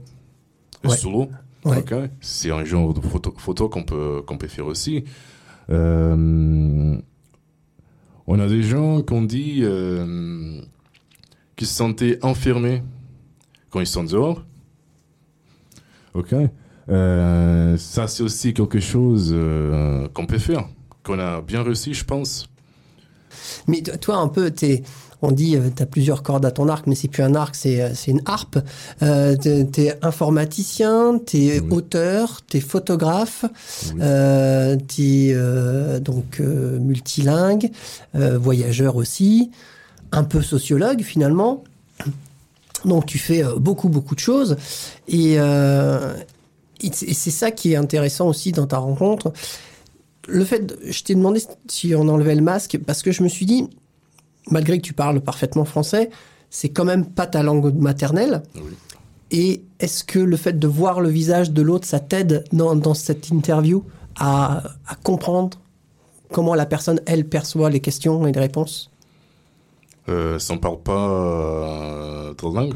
[0.86, 0.98] euh, Ouais.
[0.98, 1.30] sous l'eau.
[1.64, 1.78] Ouais.
[1.78, 1.94] Ok?
[2.22, 5.04] C'est un genre de photo, photo qu'on peut, qu'on peut faire aussi.
[5.70, 6.98] Euh,
[8.28, 10.62] on a des gens qu'on dit euh,
[11.56, 12.84] qui se sentaient enfermés
[13.70, 14.44] quand ils sont dehors.
[16.14, 16.34] Ok.
[16.90, 20.68] Euh, ça, c'est aussi quelque chose euh, qu'on peut faire,
[21.04, 22.50] qu'on a bien réussi, je pense.
[23.68, 24.84] Mais to- toi, un peu, t'es,
[25.24, 27.82] on dit, tu as plusieurs cordes à ton arc, mais c'est plus un arc, c'est,
[27.82, 28.58] euh, une harpe.
[29.04, 31.68] Euh, t'es, t'es informaticien, t'es Oui.
[31.72, 33.46] auteur, t'es photographe,
[33.94, 34.00] Oui.
[34.02, 37.70] euh, t'es euh, donc euh, multilingue,
[38.16, 39.52] euh, voyageur aussi,
[40.12, 41.64] un peu sociologue finalement.
[42.84, 44.58] Donc tu fais euh, beaucoup, beaucoup de choses.
[45.08, 46.14] Et, euh,
[46.82, 49.32] c'est et c'est ça qui est intéressant aussi dans ta rencontre.
[50.28, 53.28] Le fait, de- je t'ai demandé si on enlevait le masque parce que je me
[53.30, 53.68] suis dit,
[54.50, 56.10] malgré que tu parles parfaitement français,
[56.50, 58.44] c'est quand même pas ta langue maternelle.
[58.56, 58.62] Oui.
[59.32, 62.94] Et est-ce que le fait de voir le visage de l'autre, ça t'aide dans, dans
[62.94, 63.86] cette interview
[64.20, 65.58] à, à comprendre
[66.32, 68.92] comment la personne, elle, perçoit les questions et les réponses?
[70.10, 72.74] Euh, ça ne parle pas euh, de langue.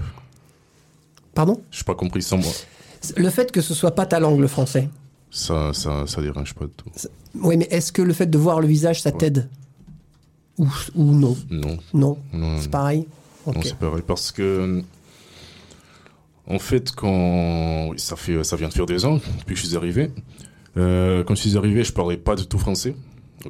[1.33, 1.59] Pardon?
[1.71, 2.53] Je n'ai pas compris sans moi.
[3.17, 4.87] Le fait que ce soit pas ta langue, le français.
[5.31, 6.89] Ça, ça, ça dérange pas du tout.
[7.41, 9.49] Oui, mais est-ce que le fait de voir le visage, ça t'aide?
[10.57, 13.05] Ou, ou non Non, Non, non, c'est pareil
[13.45, 13.55] Ok.
[13.55, 14.03] non, c'est pareil.
[14.07, 14.81] Parce que,
[16.47, 19.75] en fait, quand ça fait, ça vient de faire des ans depuis que je suis
[19.77, 20.11] arrivé.
[20.77, 22.95] Euh, quand je suis arrivé, je parlais pas du tout français.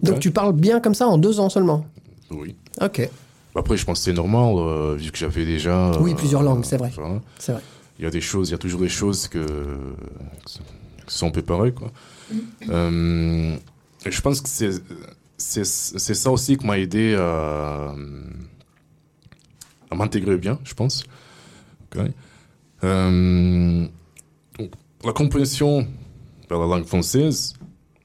[0.03, 1.86] Donc tu parles bien comme ça en deux ans seulement?
[2.32, 2.56] Oui.
[2.82, 3.10] Ok,
[3.56, 5.91] Après, je pense que c'est normal, euh, vu que j'avais déjà.
[6.01, 6.91] Oui, euh, plusieurs langues, c'est vrai.
[6.95, 7.22] voilà.
[7.39, 7.62] c'est vrai.
[7.99, 9.45] il y a des choses, il y a toujours des choses que,
[10.45, 11.91] qui sont préparées, quoi.
[12.70, 13.56] Euh,
[14.06, 14.72] et je pense que c'est,
[15.38, 17.93] c'est, c'est ça aussi qui m'a aidé à,
[19.91, 21.03] à m'intégrer bien, je pense.
[22.83, 23.88] Euh,
[24.59, 24.71] donc,
[25.03, 25.88] la compréhension
[26.49, 27.53] par la langue française,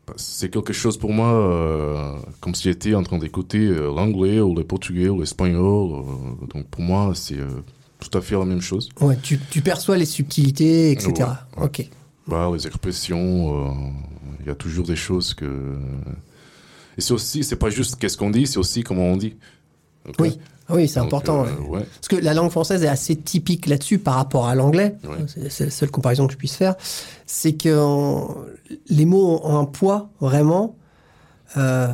[0.06, 4.40] bah, c'est quelque chose pour moi, euh, comme si j'étais en train d'écouter euh, l'anglais
[4.40, 5.92] ou le portugais ou l'espagnol.
[5.92, 7.48] euh, donc pour moi, c'est euh,
[7.98, 8.88] tout à fait la même chose.
[9.00, 11.12] Ouais, tu, tu perçois les subtilités, etc.
[11.12, 11.24] Ouais,
[11.62, 11.64] ouais.
[11.64, 11.88] Ok.
[12.26, 13.72] Bah, les expressions, euh,
[14.40, 15.76] il y a toujours des choses que.
[16.98, 19.36] Et c'est aussi, c'est pas juste qu'est-ce qu'on dit, c'est aussi comment on dit.
[20.18, 20.38] Oui,
[20.68, 21.44] Ah oui, c'est important.
[21.44, 21.84] euh, ouais.
[21.94, 24.96] Parce que la langue française est assez typique là-dessus par rapport à l'anglais.
[25.04, 25.18] Ouais.
[25.48, 26.74] C'est la seule comparaison que je puisse faire.
[27.26, 27.76] C'est que
[28.88, 30.76] les mots ont un poids vraiment.
[31.56, 31.88] Euh,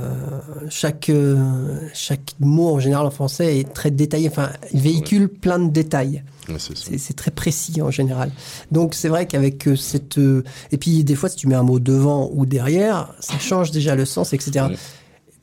[0.69, 4.29] chaque, euh, chaque mot en général en français est très détaillé.
[4.29, 6.23] Enfin, il véhicule plein de détails.
[6.49, 8.31] Ouais, c'est très précis en général.
[8.71, 10.19] Donc c'est vrai qu'avec euh, cette...
[10.19, 13.95] et puis des fois, si tu mets un mot devant ou derrière, ça change déjà
[13.95, 14.67] le sens, etc.
[14.69, 14.77] Ouais.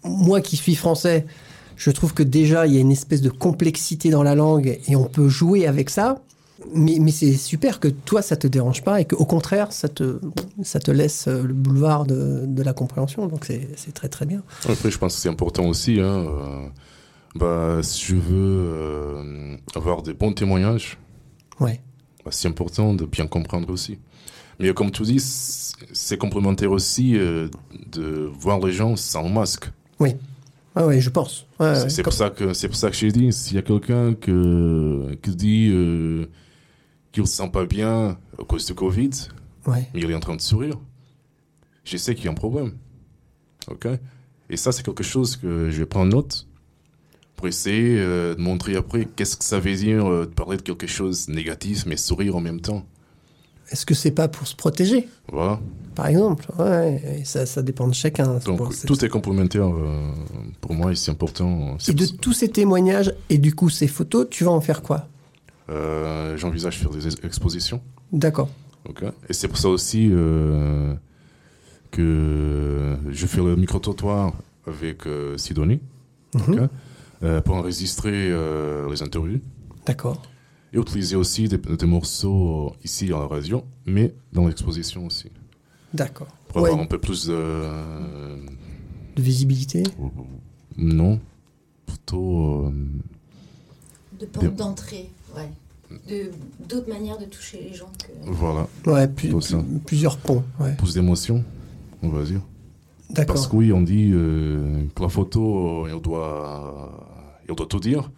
[0.03, 1.25] Moi qui suis français,
[1.75, 4.95] je trouve que déjà, il y a une espèce de complexité dans la langue et
[4.95, 6.21] on peut jouer avec ça.
[6.73, 10.19] Mais, mais c'est super que toi, ça te dérange pas et qu'au contraire, ça te,
[10.63, 13.27] ça te laisse euh, le boulevard de, de la compréhension.
[13.27, 14.41] Donc c'est très très bien.
[14.67, 15.99] Après, je pense que c'est important aussi.
[15.99, 16.67] Hein, euh,
[17.35, 18.23] bah, si je veux
[18.73, 20.97] euh, avoir des bons témoignages,
[21.59, 21.81] Ouais.
[22.23, 23.99] bah, c'est important de bien comprendre aussi.
[24.59, 27.47] Mais comme tu dis, c'est complémentaire aussi euh,
[27.91, 29.65] de voir les gens sans masque.
[29.99, 30.15] Oui.
[30.75, 31.45] Ah ouais, je pense.
[31.59, 34.13] Ouais, C'est- pour ça que c'est pour ça que j'ai dit s'il y a quelqu'un
[34.15, 36.25] que qui dit euh,
[37.13, 39.09] qu'il se sent pas bien à cause du Covid,
[39.65, 39.87] Ouais.
[39.93, 40.77] mais il est en train de sourire,
[41.85, 42.73] je sais qu'il y a un problème.
[43.71, 43.87] Ok?
[44.49, 46.47] Et ça, c'est quelque chose que je vais prendre note
[47.37, 50.61] pour essayer euh, de montrer après qu'est-ce que ça veut dire euh, de parler de
[50.61, 52.85] quelque chose de négatif, mais sourire en même temps.
[53.71, 55.07] Est-ce que c'est pas pour se protéger?
[55.31, 55.59] Voilà.
[55.95, 56.45] par exemple.
[56.59, 58.39] Ouais, et ça, ça dépend de chacun.
[58.45, 60.11] Donc, pour- c'est- tout est complémentaire euh,
[60.59, 61.75] pour moi et c'est important.
[61.75, 64.81] Et C'est de tous ces témoignages et du coup ces photos, tu vas en faire
[64.81, 65.07] quoi?
[65.69, 67.81] Euh, J'envisage faire des ex- expositions.
[68.11, 68.49] D'accord.
[68.87, 69.03] Ok.
[69.29, 70.93] Et c'est pour ça aussi euh,
[71.91, 74.33] que je fais le micro-trottoir
[74.67, 75.79] avec euh, Sidonie
[76.35, 76.57] ok,
[77.23, 79.39] euh, pour enregistrer euh, les interviews
[79.85, 80.21] D'accord.
[80.73, 85.29] et utiliser aussi des, des morceaux ici à la radio, mais dans l'exposition aussi.
[85.93, 86.27] D'accord.
[86.47, 87.33] Pour Ouais, avoir un peu plus de.
[89.15, 89.83] de visibilité.
[90.77, 91.19] non.
[91.85, 92.65] plutôt.
[92.67, 92.71] euh,
[94.19, 95.49] De porte d'entrée, ouais.
[96.07, 96.31] De-
[96.67, 98.29] D'autres manières de toucher les gens que.
[98.31, 99.31] voilà, Ouais, plus-
[99.85, 100.43] plusieurs ponts.
[100.59, 100.73] Ouais.
[100.75, 101.43] plus d'émotion,
[102.01, 102.41] on va dire.
[103.15, 103.49] Parce D'accord.
[103.49, 108.09] que oui, on dit euh, que la photo, euh, elle doit, elle doit tout dire.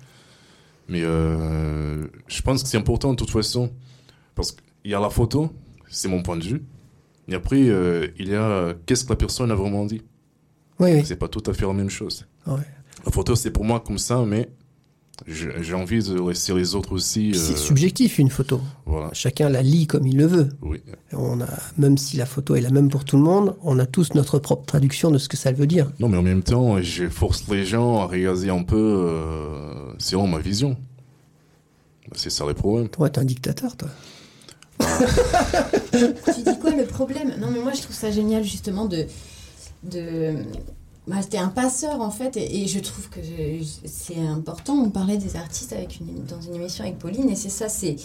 [0.87, 3.71] Mais euh, je pense que c'est important de toute façon.
[4.35, 5.49] Parce qu'il y a la photo,
[5.89, 6.63] c'est mon point de vue.
[7.27, 10.01] Et après, euh, il y a qu'est-ce que la personne a vraiment dit?
[10.79, 11.01] Oui, oui.
[11.05, 12.25] C'est pas tout à fait la même chose.
[12.47, 12.61] Ouais.
[13.05, 14.49] La photo, c'est pour moi comme ça, mais
[15.27, 17.33] j'ai envie de laisser les autres aussi.
[17.33, 18.61] C'est euh, subjectif une photo.
[18.85, 20.49] Voilà, Chacun la lit comme il le veut.
[20.61, 20.81] oui.
[21.13, 21.47] On a,
[21.77, 24.37] même si la photo est la même pour tout le monde, on a tous notre
[24.39, 25.89] propre traduction de ce que ça veut dire.
[25.99, 30.27] Non, mais en même temps, je force les gens à regarder un peu euh, selon
[30.27, 30.75] ma vision.
[32.13, 32.89] C'est ça le problème.
[32.89, 33.89] Toi, t'es un dictateur, toi.
[35.91, 37.33] Tu dis quoi le problème?
[37.39, 39.05] Non, mais moi je trouve ça génial justement de.
[39.83, 40.33] de...
[41.07, 43.19] Bah, T'es un passeur en fait, et, et je trouve que
[43.85, 44.73] c'est important.
[44.73, 47.95] On parlait des artistes avec une, dans une émission avec Pauline, et c'est ça, c'est.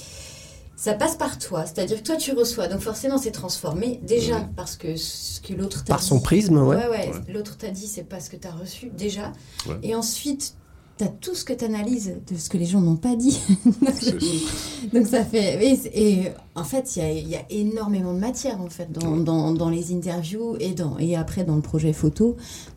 [0.76, 4.76] Ça passe par toi, c'est-à-dire que toi tu reçois, donc forcément c'est transformé, déjà parce
[4.76, 6.06] que ce que l'autre t'a Par dit.
[6.06, 6.74] son prisme, ouais.
[6.76, 7.32] Ouais, ouais, Ouais.
[7.34, 9.30] l'autre t'a dit, c'est pas ce que t'as reçu, déjà.
[9.68, 9.76] Ouais.
[9.82, 10.54] Et ensuite,
[11.00, 13.40] t'as tout ce que t'analyses de ce que les gens n'ont pas dit.
[14.92, 15.64] Donc ça fait...
[15.64, 18.92] Et, et en fait, il y a, il y a énormément de matière en fait
[18.92, 22.36] dans, dans, dans les interviews et, dans, et après dans le projet photo.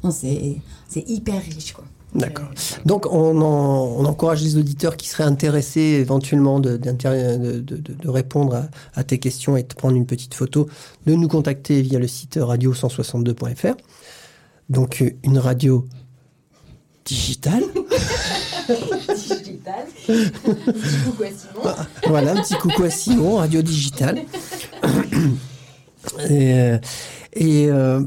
[0.09, 1.83] C'est hyper riche quoi.
[2.15, 2.45] D'accord.
[2.85, 7.93] Donc, on, en- on encourage les auditeurs qui seraient intéressés éventuellement de, de, de- de-
[7.93, 10.67] de répondre à, à tes questions et de prendre une petite photo,
[11.07, 13.73] de nous contacter via le site radio162.fr.
[14.69, 15.85] Donc, une radio
[17.05, 17.63] digitale.
[19.15, 19.85] Digital.
[20.05, 21.75] Petit coucou à Simon.
[22.07, 24.21] voilà, un petit coucou à Simon, radio digitale.
[26.29, 26.77] et, euh,
[27.33, 28.01] et, euh,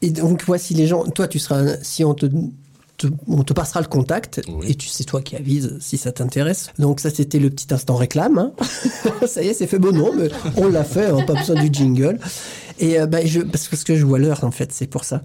[0.00, 1.04] et donc, voici les gens.
[1.04, 1.76] Toi, tu seras.
[1.82, 2.26] Si on te.
[2.26, 4.66] te- on te passera le contact Oui.
[4.70, 6.68] et tu sais toi qui avise si ça t'intéresse.
[6.78, 8.38] Donc ça c'était le petit instant réclame.
[8.38, 8.52] hein.
[9.26, 11.68] ça y est c'est fait bon non mais on l'a fait, hein, pas besoin du
[11.72, 12.20] jingle.
[12.78, 15.22] Et euh, bah, je, parce, parce que je vois l'heure en fait, c'est pour ça.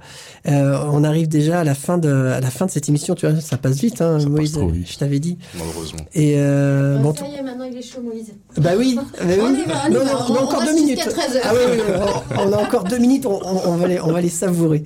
[0.48, 3.16] Euh, on arrive déjà à la fin de à la fin de cette émission.
[3.16, 4.52] Tu vois, ça passe vite, hein, Ça passe Moïse.
[4.54, 4.90] trop vite.
[4.92, 5.38] Je t'avais dit.
[5.58, 6.00] Malheureusement.
[6.14, 8.34] Et euh, bon, Bon, ça y est, maintenant il est chaud Moïse.
[8.58, 9.64] bah oui, mais On oui.
[9.68, 10.06] va, on y Non, va.
[10.06, 10.98] non, on a On- encore on deux minutes.
[11.02, 11.42] jusqu'à 13 heures.
[11.46, 11.94] Ah oui, oui, oui,
[12.38, 14.84] on, on a encore deux minutes, on, on- on va, les, on va les savourer.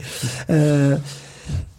[0.50, 0.96] Euh,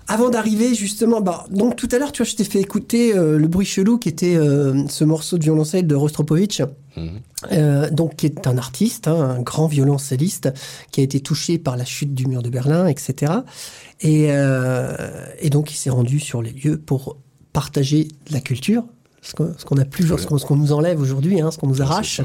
[0.09, 3.38] avant d'arriver justement, bah, donc tout à l'heure, tu vois, je t'ai fait écouter euh,
[3.38, 6.62] le bruit chelou qui était euh, ce morceau de violoncelle de Rostropovitch.
[6.96, 7.11] Mhm.
[7.53, 10.53] Euh, donc qui est un artiste, hein, un grand violoncelliste
[10.90, 13.32] qui a été touché par la chute du mur de Berlin, etc.
[14.00, 14.28] Et,
[15.40, 17.16] et donc il s'est rendu sur les lieux pour
[17.53, 18.84] partager la culture,
[19.22, 21.82] ce qu'on qu'on a plus, ce qu'on nous enlève aujourd'hui, hein, ce qu'on nous Ouais,
[21.82, 22.20] arrache.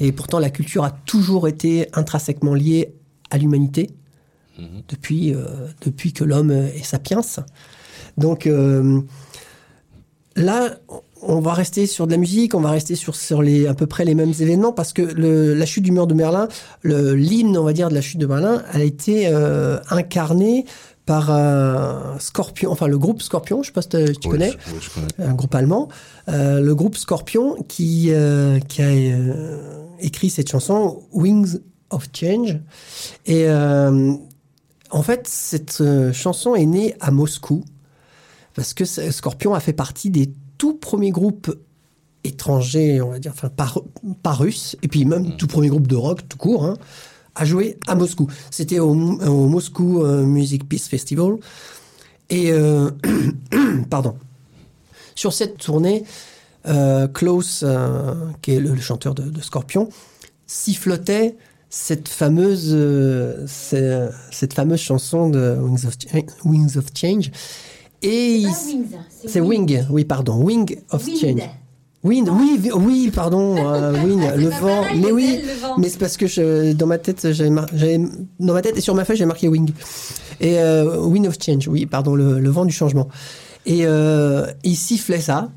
[0.00, 2.94] Et pourtant la culture a toujours été intrinsèquement liée
[3.30, 3.90] à l'humanité
[4.58, 4.82] Mhm.
[4.88, 5.44] depuis, euh,
[5.84, 7.20] depuis que l'homme est sapiens.
[8.16, 9.00] Donc euh,
[10.36, 10.76] là,
[11.22, 13.86] on va rester sur de la musique, on va rester sur, sur les, à peu
[13.86, 16.48] près les mêmes événements, parce que le- la chute du mur de Berlin,
[16.84, 20.64] l'hymne, on va dire, de la chute de Berlin, a été euh, incarné
[21.06, 23.88] par un Scorpion, enfin le groupe Scorpion, je sais pas si
[24.20, 25.28] tu connais, je- ouais, je connais.
[25.30, 25.88] un groupe allemand,
[26.28, 28.90] euh, le groupe Scorpion qui, euh, qui a
[30.00, 31.58] écrit cette chanson Wings
[31.90, 32.58] of Change.
[33.26, 33.46] Et
[34.90, 37.64] en fait, cette euh, chanson est née à Moscou
[38.54, 41.54] parce que Scorpion a fait partie des tout premiers groupes
[42.24, 43.72] étrangers, on va dire, enfin pas,
[44.22, 46.76] pas russes, et puis même tout premier groupe de rock tout court, hein,
[47.36, 48.26] à jouer à Moscou.
[48.50, 51.36] C'était au, au Moscou euh, Music Peace Festival.
[52.30, 52.90] Et euh,
[53.90, 54.16] pardon.
[55.14, 56.04] Sur cette tournée,
[57.14, 57.64] Klaus,
[58.42, 59.88] qui est le, le chanteur de, de Scorpion,
[60.46, 61.36] sifflotait
[61.70, 65.96] cette fameuse, euh, cette fameuse chanson de Wings of,
[66.44, 67.30] Wings of Change.
[68.02, 68.44] Et
[69.26, 71.18] c'est Wing, oui, pardon, Wing of Wind.
[71.20, 71.50] Change.
[72.04, 74.82] Wind, oui, oui, pardon, euh, wind, C'est le vent.
[74.82, 75.76] pareil, mais oui, le vent.
[75.78, 77.98] mais c'est parce que je, dans ma tête, j'avais, mar- j'avais-
[78.38, 79.70] dans ma tête et sur ma feuille, j'ai marqué wing.
[80.40, 83.08] Et euh, wind of change, oui, pardon, le, le vent du changement.
[83.66, 85.50] Et euh, il sifflait ça.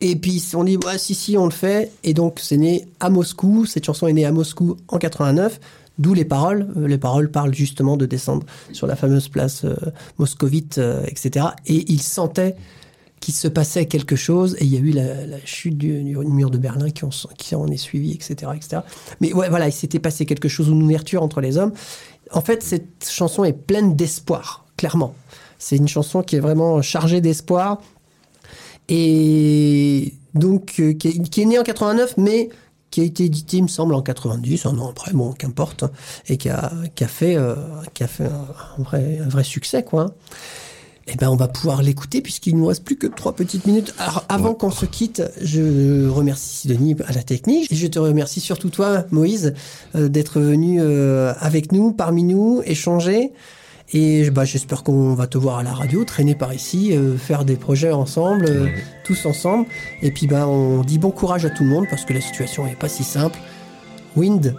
[0.00, 1.92] Et puis on dit, ouais, si, si, on le fait.
[2.04, 3.66] Et donc c'est né à Moscou.
[3.66, 5.58] Cette chanson est née à Moscou en 89.
[5.98, 6.68] D'où les paroles.
[6.76, 9.74] Euh, Les paroles parlent justement de descendre sur la fameuse place euh,
[10.18, 11.46] moscovite, euh, etc.
[11.66, 12.54] Et il sentait
[13.20, 16.58] qu'il se passait quelque chose et il y a eu la, chute du, mur de
[16.58, 18.82] Berlin qui, en- est suivi, etc., etc.
[19.20, 21.72] Mais ouais, voilà, il s'était passé quelque chose, une ouverture entre les hommes.
[22.30, 25.14] En fait, cette chanson est pleine d'espoir, clairement.
[25.58, 27.80] C'est une chanson qui est vraiment chargée d'espoir
[28.88, 32.48] et donc euh, qui, est, qui est née en 89, mais
[32.90, 35.84] qui a été édité, il me semble, en 90, un an après, bon, qu'importe,
[36.28, 37.54] et qui a, qui a fait, euh,
[37.94, 40.14] qui a fait un, vrai, un vrai succès, quoi.
[41.06, 43.94] eh ben, on va pouvoir l'écouter puisqu'il nous reste plus que trois petites minutes.
[43.98, 48.40] Alors, avant qu'on se quitte, je remercie Sidonie à la technique et je te remercie
[48.40, 49.54] surtout toi, Moïse,
[49.94, 53.32] euh, d'être venu euh, avec nous, parmi nous, échanger.
[53.92, 57.44] Et bah, j'espère qu'on va te voir à la radio, traîner par ici, euh, faire
[57.44, 58.68] des projets ensemble, euh,
[59.04, 59.66] tous ensemble.
[60.02, 62.66] Et puis bah, on dit bon courage à tout le monde parce que la situation
[62.66, 63.38] n'est pas si simple.
[64.14, 64.54] Wind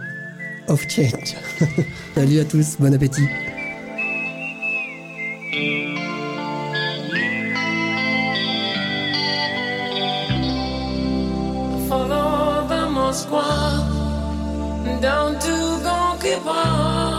[0.67, 1.35] of change.
[2.15, 3.27] Salut à tous, bon appétit.
[11.89, 13.47] follow the Moskwa
[15.01, 15.55] down to
[15.85, 17.18] Gonky Park,